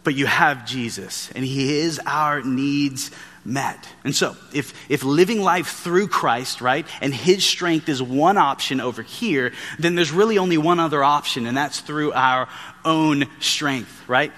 but 0.05 0.15
you 0.15 0.27
have 0.27 0.67
Jesus, 0.67 1.31
and 1.35 1.45
He 1.45 1.79
is 1.79 2.01
our 2.07 2.43
needs 2.43 3.11
met. 3.45 3.89
And 4.05 4.15
so, 4.15 4.37
if, 4.53 4.73
if 4.89 5.03
living 5.03 5.43
life 5.43 5.67
through 5.67 6.09
Christ, 6.09 6.61
right, 6.61 6.87
and 7.01 7.13
His 7.13 7.45
strength 7.45 7.89
is 7.89 8.01
one 8.01 8.37
option 8.37 8.81
over 8.81 9.03
here, 9.03 9.53
then 9.79 9.97
there's 9.97 10.13
really 10.13 10.39
only 10.39 10.59
one 10.59 10.79
other 10.79 11.03
option, 11.03 11.47
and 11.47 11.57
that's 11.57 11.81
through 11.81 12.13
our 12.13 12.49
own 12.85 13.25
strength, 13.41 14.05
right? 14.09 14.33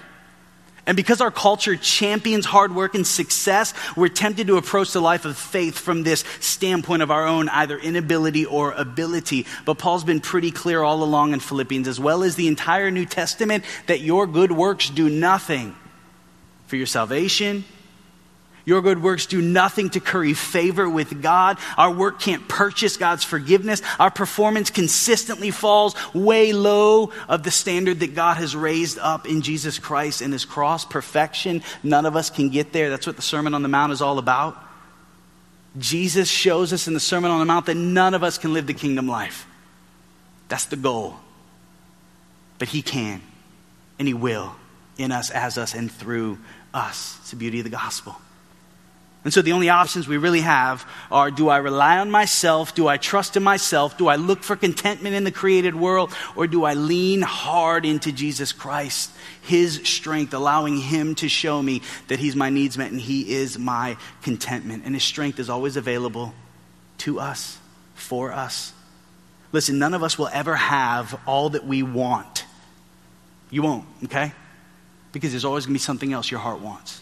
And 0.87 0.95
because 0.95 1.19
our 1.19 1.29
culture 1.29 1.75
champions 1.75 2.45
hard 2.45 2.73
work 2.73 2.95
and 2.95 3.05
success, 3.05 3.73
we're 3.97 4.07
tempted 4.07 4.47
to 4.47 4.55
approach 4.55 4.93
the 4.93 5.01
life 5.01 5.25
of 5.25 5.37
faith 5.37 5.77
from 5.77 6.03
this 6.03 6.23
standpoint 6.39 7.03
of 7.03 7.11
our 7.11 7.27
own 7.27 7.49
either 7.49 7.77
inability 7.77 8.45
or 8.45 8.71
ability. 8.71 9.45
But 9.65 9.77
Paul's 9.77 10.05
been 10.05 10.21
pretty 10.21 10.49
clear 10.49 10.81
all 10.81 11.03
along 11.03 11.33
in 11.33 11.41
Philippians, 11.41 11.89
as 11.89 11.99
well 11.99 12.23
as 12.23 12.35
the 12.35 12.47
entire 12.47 12.89
New 12.89 13.05
Testament, 13.05 13.65
that 13.87 13.99
your 13.99 14.25
good 14.25 14.51
works 14.51 14.89
do 14.89 15.09
nothing 15.09 15.75
for 16.67 16.77
your 16.77 16.87
salvation 16.87 17.65
your 18.67 18.81
good 18.81 19.01
works 19.01 19.27
do 19.27 19.41
nothing 19.41 19.91
to 19.91 20.01
curry 20.01 20.33
favor 20.33 20.89
with 20.89 21.21
God. 21.21 21.57
Our 21.77 21.89
work 21.89 22.19
can't 22.19 22.49
purchase 22.49 22.97
God's 22.97 23.23
forgiveness. 23.23 23.81
Our 23.97 24.11
performance 24.11 24.69
consistently 24.69 25.51
falls 25.51 25.95
way 26.13 26.51
low 26.51 27.13
of 27.29 27.43
the 27.43 27.49
standard 27.49 28.01
that 28.01 28.13
God 28.13 28.35
has 28.35 28.57
raised 28.57 28.99
up 28.99 29.25
in 29.25 29.41
Jesus 29.41 29.79
Christ 29.79 30.19
and 30.19 30.33
his 30.33 30.43
cross. 30.43 30.83
Perfection. 30.83 31.63
None 31.81 32.05
of 32.05 32.17
us 32.17 32.29
can 32.29 32.49
get 32.49 32.73
there. 32.73 32.89
That's 32.89 33.07
what 33.07 33.15
the 33.15 33.21
Sermon 33.21 33.53
on 33.53 33.61
the 33.61 33.69
Mount 33.69 33.93
is 33.93 34.01
all 34.01 34.19
about. 34.19 34.61
Jesus 35.77 36.27
shows 36.27 36.73
us 36.73 36.89
in 36.89 36.93
the 36.93 36.99
Sermon 36.99 37.31
on 37.31 37.39
the 37.39 37.45
Mount 37.45 37.67
that 37.67 37.75
none 37.75 38.13
of 38.13 38.21
us 38.21 38.37
can 38.37 38.53
live 38.53 38.67
the 38.67 38.73
kingdom 38.73 39.07
life. 39.07 39.47
That's 40.49 40.65
the 40.65 40.75
goal. 40.75 41.15
But 42.59 42.67
He 42.67 42.81
can, 42.81 43.21
and 43.97 44.09
He 44.09 44.13
will, 44.13 44.57
in 44.97 45.13
us, 45.13 45.31
as 45.31 45.57
us, 45.57 45.73
and 45.73 45.89
through 45.89 46.37
us. 46.73 47.17
It's 47.21 47.31
the 47.31 47.37
beauty 47.37 47.59
of 47.59 47.63
the 47.63 47.69
gospel. 47.69 48.17
And 49.27 49.33
so 49.33 49.41
the 49.41 49.51
only 49.51 49.67
options 49.67 50.07
we 50.07 50.15
really 50.15 50.39
have 50.39 50.89
are 51.11 51.29
do 51.29 51.49
I 51.49 51.57
rely 51.57 51.97
on 51.97 52.09
myself? 52.09 52.73
Do 52.73 52.87
I 52.87 52.95
trust 52.95 53.35
in 53.35 53.43
myself? 53.43 53.97
Do 53.97 54.07
I 54.07 54.15
look 54.15 54.41
for 54.41 54.55
contentment 54.55 55.15
in 55.15 55.25
the 55.25 55.33
created 55.33 55.75
world? 55.75 56.15
Or 56.37 56.47
do 56.47 56.63
I 56.63 56.75
lean 56.75 57.23
hard 57.23 57.85
into 57.85 58.13
Jesus 58.13 58.53
Christ, 58.53 59.11
His 59.41 59.81
strength, 59.83 60.33
allowing 60.33 60.77
Him 60.77 61.13
to 61.15 61.27
show 61.27 61.61
me 61.61 61.81
that 62.07 62.19
He's 62.19 62.37
my 62.37 62.49
needs 62.49 62.77
met 62.77 62.91
and 62.91 63.01
He 63.01 63.33
is 63.33 63.59
my 63.59 63.97
contentment? 64.21 64.83
And 64.85 64.95
His 64.95 65.03
strength 65.03 65.39
is 65.39 65.49
always 65.49 65.75
available 65.75 66.33
to 66.99 67.19
us, 67.19 67.57
for 67.95 68.31
us. 68.31 68.71
Listen, 69.51 69.77
none 69.77 69.93
of 69.93 70.03
us 70.03 70.17
will 70.17 70.29
ever 70.31 70.55
have 70.55 71.19
all 71.25 71.49
that 71.49 71.65
we 71.65 71.83
want. 71.83 72.45
You 73.49 73.63
won't, 73.63 73.83
okay? 74.05 74.31
Because 75.11 75.31
there's 75.31 75.43
always 75.43 75.65
going 75.65 75.73
to 75.73 75.79
be 75.81 75.83
something 75.83 76.13
else 76.13 76.31
your 76.31 76.39
heart 76.39 76.61
wants. 76.61 77.01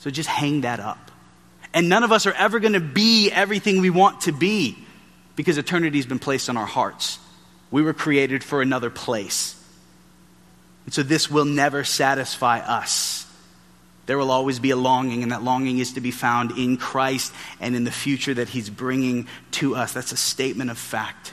So 0.00 0.10
just 0.10 0.28
hang 0.28 0.60
that 0.60 0.78
up. 0.78 1.10
And 1.74 1.88
none 1.88 2.04
of 2.04 2.12
us 2.12 2.24
are 2.26 2.32
ever 2.32 2.60
going 2.60 2.74
to 2.74 2.80
be 2.80 3.30
everything 3.30 3.80
we 3.80 3.90
want 3.90 4.22
to 4.22 4.32
be 4.32 4.78
because 5.34 5.58
eternity 5.58 5.98
has 5.98 6.06
been 6.06 6.20
placed 6.20 6.48
on 6.48 6.56
our 6.56 6.66
hearts. 6.66 7.18
We 7.72 7.82
were 7.82 7.92
created 7.92 8.44
for 8.44 8.62
another 8.62 8.90
place. 8.90 9.60
And 10.84 10.94
so 10.94 11.02
this 11.02 11.28
will 11.28 11.44
never 11.44 11.82
satisfy 11.82 12.60
us. 12.60 13.26
There 14.06 14.18
will 14.18 14.30
always 14.30 14.60
be 14.60 14.70
a 14.70 14.76
longing, 14.76 15.22
and 15.22 15.32
that 15.32 15.42
longing 15.42 15.78
is 15.78 15.94
to 15.94 16.00
be 16.00 16.10
found 16.10 16.52
in 16.52 16.76
Christ 16.76 17.32
and 17.58 17.74
in 17.74 17.84
the 17.84 17.90
future 17.90 18.34
that 18.34 18.50
He's 18.50 18.70
bringing 18.70 19.26
to 19.52 19.74
us. 19.74 19.92
That's 19.92 20.12
a 20.12 20.16
statement 20.16 20.70
of 20.70 20.78
fact. 20.78 21.32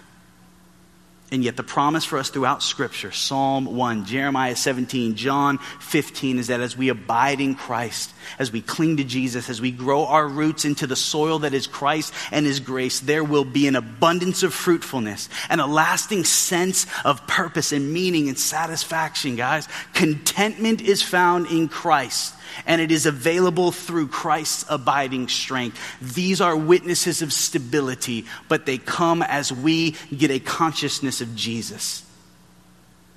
And 1.34 1.46
yet, 1.46 1.56
the 1.56 1.64
promise 1.64 2.04
for 2.04 2.18
us 2.18 2.30
throughout 2.30 2.62
Scripture, 2.62 3.14
Psalm 3.14 3.64
1, 3.64 4.04
Jeremiah 4.04 4.54
17, 4.54 5.16
John 5.16 5.60
15, 5.80 6.40
is 6.40 6.48
that 6.48 6.60
as 6.60 6.76
we 6.76 6.90
abide 6.90 7.40
in 7.40 7.56
Christ, 7.56 8.14
as 8.38 8.52
we 8.52 8.60
cling 8.60 8.98
to 8.98 9.06
Jesus, 9.06 9.50
as 9.50 9.62
we 9.62 9.72
grow 9.72 10.06
our 10.08 10.28
roots 10.28 10.66
into 10.66 10.88
the 10.88 10.98
soil 10.98 11.40
that 11.40 11.54
is 11.54 11.68
Christ 11.68 12.14
and 12.32 12.46
His 12.46 12.60
grace, 12.60 13.00
there 13.00 13.24
will 13.24 13.46
be 13.46 13.66
an 13.68 13.78
abundance 13.78 14.44
of 14.44 14.54
fruitfulness 14.54 15.30
and 15.48 15.62
a 15.62 15.66
lasting 15.66 16.26
sense 16.26 16.86
of 17.06 17.26
purpose 17.28 17.72
and 17.72 17.94
meaning 17.94 18.28
and 18.28 18.38
satisfaction, 18.38 19.38
guys. 19.38 19.70
Contentment 19.94 20.82
is 20.82 21.02
found 21.02 21.48
in 21.48 21.70
Christ 21.70 22.36
and 22.66 22.82
it 22.82 22.92
is 22.92 23.06
available 23.06 23.72
through 23.72 24.08
Christ's 24.08 24.66
abiding 24.70 25.28
strength. 25.28 25.80
These 26.02 26.42
are 26.42 26.56
witnesses 26.56 27.22
of 27.22 27.34
stability, 27.34 28.26
but 28.48 28.66
they 28.66 28.78
come 28.78 29.22
as 29.22 29.52
we 29.52 29.96
get 30.16 30.32
a 30.32 30.40
consciousness 30.40 31.22
of 31.22 31.36
Jesus. 31.36 32.04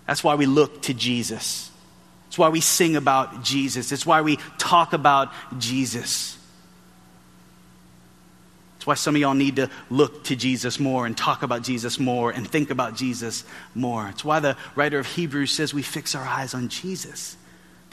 That's 0.07 0.23
why 0.23 0.35
we 0.35 0.47
look 0.47 0.83
to 0.83 0.95
Jesus. 0.95 1.71
It's 2.29 2.39
why 2.39 2.49
we 2.49 2.61
sing 2.61 2.97
about 2.97 3.43
Jesus. 3.43 3.93
It's 3.93 4.05
why 4.05 4.23
we 4.23 4.39
talk 4.59 4.93
about 4.93 5.33
Jesus. 5.59 6.37
It's 8.77 8.87
why 8.87 8.95
some 8.95 9.15
of 9.15 9.21
y'all 9.21 9.35
need 9.35 9.57
to 9.57 9.71
look 9.89 10.25
to 10.25 10.37
Jesus 10.37 10.79
more 10.79 11.07
and 11.07 11.17
talk 11.17 11.43
about 11.43 11.63
Jesus 11.63 11.99
more 11.99 12.31
and 12.31 12.47
think 12.47 12.71
about 12.71 12.97
Jesus 12.97 13.45
more. 13.75 14.09
It's 14.09 14.25
why 14.25 14.41
the 14.41 14.59
writer 14.75 14.99
of 14.99 15.07
Hebrews 15.07 15.53
says 15.53 15.73
we 15.73 15.83
fix 15.83 16.15
our 16.15 16.25
eyes 16.25 16.53
on 16.53 16.69
Jesus 16.69 17.37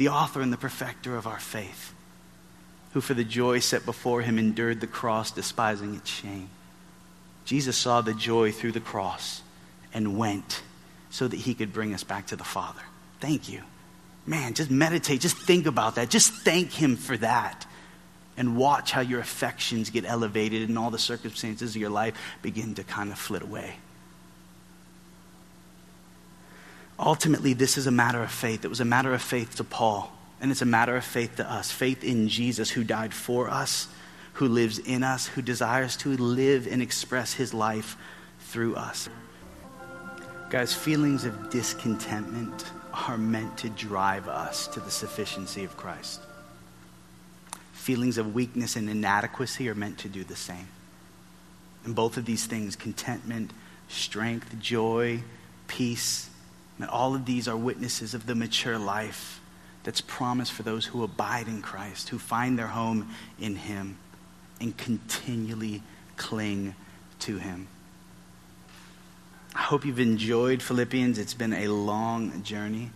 the 0.02 0.10
author 0.10 0.42
and 0.42 0.52
the 0.52 0.58
perfecter 0.58 1.16
of 1.16 1.28
our 1.28 1.38
faith, 1.38 1.94
who 2.94 3.02
for 3.02 3.14
the 3.14 3.24
joy 3.24 3.60
set 3.60 3.86
before 3.86 4.24
him 4.24 4.40
endured 4.40 4.82
the 4.82 4.88
cross, 4.88 5.30
despising 5.30 5.94
its 5.94 6.10
shame. 6.10 6.50
Jesus 7.46 7.78
saw 7.78 8.02
the 8.02 8.16
joy 8.16 8.52
through 8.52 8.72
the 8.72 8.80
cross 8.80 9.44
and 9.94 10.18
went 10.18 10.64
so 11.12 11.28
that 11.28 11.38
he 11.38 11.54
could 11.54 11.72
bring 11.72 11.94
us 11.94 12.04
back 12.04 12.26
to 12.26 12.36
the 12.36 12.44
Father. 12.44 12.82
Thank 13.20 13.48
you. 13.48 13.62
Man, 14.26 14.56
just 14.56 14.72
meditate, 14.72 15.22
just 15.22 15.38
think 15.38 15.68
about 15.68 15.94
that. 15.94 16.10
Just 16.10 16.34
thank 16.34 16.72
him 16.72 16.96
for 16.96 17.16
that. 17.18 17.68
And 18.38 18.58
watch 18.58 18.92
how 18.92 19.02
your 19.02 19.20
affections 19.20 19.92
get 19.92 20.04
elevated 20.04 20.68
and 20.68 20.80
all 20.80 20.90
the 20.90 20.98
circumstances 20.98 21.76
of 21.76 21.80
your 21.80 21.92
life 21.92 22.16
begin 22.42 22.74
to 22.74 22.84
kind 22.84 23.12
of 23.12 23.20
flit 23.20 23.44
away. 23.44 23.76
Ultimately, 27.02 27.54
this 27.54 27.78
is 27.78 27.88
a 27.88 27.92
matter 27.92 28.22
of 28.22 28.32
faith. 28.32 28.64
It 28.64 28.68
was 28.70 28.80
a 28.80 28.86
matter 28.86 29.14
of 29.14 29.22
faith 29.22 29.56
to 29.56 29.64
Paul, 29.64 30.12
and 30.40 30.52
it's 30.52 30.62
a 30.62 30.66
matter 30.66 30.96
of 30.96 31.04
faith 31.04 31.38
to 31.38 31.52
us 31.52 31.72
faith 31.72 32.04
in 32.04 32.28
Jesus 32.28 32.70
who 32.70 32.84
died 32.84 33.14
for 33.14 33.50
us, 33.50 33.88
who 34.34 34.48
lives 34.48 34.80
in 34.80 35.04
us, 35.04 35.28
who 35.28 35.42
desires 35.42 35.98
to 35.98 36.16
live 36.16 36.68
and 36.68 36.82
express 36.82 37.34
his 37.34 37.54
life 37.54 37.98
through 38.40 38.76
us. 38.76 39.10
Guys, 40.50 40.74
feelings 40.74 41.24
of 41.24 41.50
discontentment 41.50 42.66
are 43.08 43.18
meant 43.18 43.58
to 43.60 43.70
drive 43.70 44.28
us 44.28 44.68
to 44.68 44.80
the 44.82 44.92
sufficiency 44.92 45.64
of 45.64 45.78
Christ. 45.78 46.20
Feelings 47.72 48.18
of 48.18 48.36
weakness 48.36 48.76
and 48.76 48.90
inadequacy 48.90 49.70
are 49.70 49.76
meant 49.76 49.98
to 50.00 50.10
do 50.10 50.24
the 50.24 50.36
same. 50.36 50.68
And 51.86 51.96
both 51.96 52.18
of 52.18 52.26
these 52.26 52.46
things 52.46 52.76
contentment, 52.76 53.52
strength, 53.88 54.60
joy, 54.60 55.22
peace 55.68 56.31
and 56.82 56.89
all 56.89 57.13
of 57.13 57.26
these 57.26 57.48
are 57.48 57.56
witnesses 57.56 58.15
of 58.15 58.26
the 58.26 58.34
mature 58.34 58.80
life 58.80 59.39
that's 59.84 60.02
promised 60.02 60.52
for 60.52 60.63
those 60.63 60.84
who 60.88 61.04
abide 61.04 61.48
in 61.48 61.62
Christ, 61.62 62.10
who 62.10 62.17
find 62.17 62.58
their 62.58 62.67
home 62.67 63.13
in 63.39 63.56
Him, 63.56 64.00
and 64.60 64.76
continually 64.76 65.84
cling 66.17 66.74
to 67.20 67.38
Him. 67.38 67.67
I 69.54 69.62
hope 69.62 69.86
you've 69.86 70.00
enjoyed 70.00 70.63
Philippians. 70.63 71.20
It's 71.20 71.36
been 71.36 71.54
a 71.54 71.67
long 71.67 72.41
journey, 72.41 72.89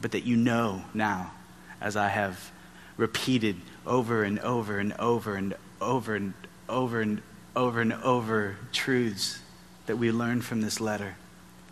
but 0.00 0.10
that 0.10 0.24
you 0.24 0.36
know 0.36 0.82
now, 0.92 1.34
as 1.80 1.94
I 1.94 2.08
have 2.08 2.50
repeated 2.96 3.54
over 3.86 4.24
and 4.24 4.40
over 4.40 4.80
and 4.80 4.92
over 4.94 5.36
and 5.36 5.54
over 5.80 6.16
and 6.16 6.34
over 6.68 7.00
and 7.00 7.22
over 7.54 7.80
and 7.80 7.92
over 7.92 8.56
truths 8.72 9.38
that 9.86 9.98
we 9.98 10.10
learn 10.10 10.40
from 10.40 10.62
this 10.62 10.80
letter 10.80 11.14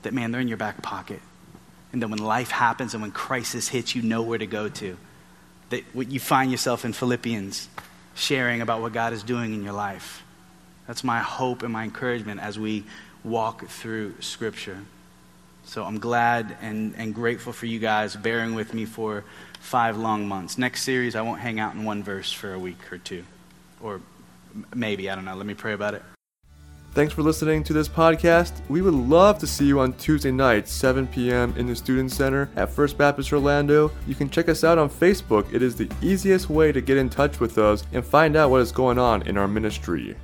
that, 0.06 0.14
man, 0.14 0.30
they're 0.30 0.40
in 0.40 0.48
your 0.48 0.56
back 0.56 0.82
pocket. 0.82 1.20
And 1.92 2.00
then 2.00 2.10
when 2.10 2.20
life 2.20 2.50
happens 2.50 2.94
and 2.94 3.02
when 3.02 3.10
crisis 3.10 3.68
hits, 3.68 3.94
you 3.94 4.02
know 4.02 4.22
where 4.22 4.38
to 4.38 4.46
go 4.46 4.68
to. 4.68 4.96
That 5.70 5.82
you 5.94 6.20
find 6.20 6.50
yourself 6.50 6.84
in 6.84 6.92
Philippians 6.92 7.68
sharing 8.14 8.60
about 8.60 8.80
what 8.80 8.92
God 8.92 9.12
is 9.12 9.22
doing 9.22 9.52
in 9.52 9.64
your 9.64 9.72
life. 9.72 10.22
That's 10.86 11.02
my 11.02 11.18
hope 11.18 11.62
and 11.62 11.72
my 11.72 11.84
encouragement 11.84 12.40
as 12.40 12.58
we 12.58 12.84
walk 13.24 13.66
through 13.66 14.14
Scripture. 14.20 14.78
So 15.64 15.84
I'm 15.84 15.98
glad 15.98 16.56
and, 16.60 16.94
and 16.96 17.12
grateful 17.12 17.52
for 17.52 17.66
you 17.66 17.80
guys 17.80 18.14
bearing 18.14 18.54
with 18.54 18.72
me 18.72 18.84
for 18.84 19.24
five 19.58 19.96
long 19.96 20.28
months. 20.28 20.56
Next 20.56 20.82
series, 20.82 21.16
I 21.16 21.22
won't 21.22 21.40
hang 21.40 21.58
out 21.58 21.74
in 21.74 21.84
one 21.84 22.04
verse 22.04 22.30
for 22.30 22.54
a 22.54 22.58
week 22.58 22.92
or 22.92 22.98
two. 22.98 23.24
Or 23.82 24.00
maybe, 24.72 25.10
I 25.10 25.16
don't 25.16 25.24
know. 25.24 25.34
Let 25.34 25.46
me 25.46 25.54
pray 25.54 25.72
about 25.72 25.94
it. 25.94 26.02
Thanks 26.96 27.12
for 27.12 27.22
listening 27.22 27.62
to 27.64 27.74
this 27.74 27.90
podcast. 27.90 28.66
We 28.70 28.80
would 28.80 28.94
love 28.94 29.38
to 29.40 29.46
see 29.46 29.66
you 29.66 29.80
on 29.80 29.92
Tuesday 29.92 30.30
nights, 30.30 30.72
7 30.72 31.06
p.m. 31.06 31.52
in 31.58 31.66
the 31.66 31.76
Student 31.76 32.10
Center 32.10 32.48
at 32.56 32.70
First 32.70 32.96
Baptist 32.96 33.34
Orlando. 33.34 33.92
You 34.06 34.14
can 34.14 34.30
check 34.30 34.48
us 34.48 34.64
out 34.64 34.78
on 34.78 34.88
Facebook. 34.88 35.52
It 35.52 35.60
is 35.60 35.76
the 35.76 35.90
easiest 36.00 36.48
way 36.48 36.72
to 36.72 36.80
get 36.80 36.96
in 36.96 37.10
touch 37.10 37.38
with 37.38 37.58
us 37.58 37.84
and 37.92 38.02
find 38.02 38.34
out 38.34 38.48
what 38.50 38.62
is 38.62 38.72
going 38.72 38.98
on 38.98 39.20
in 39.28 39.36
our 39.36 39.46
ministry. 39.46 40.16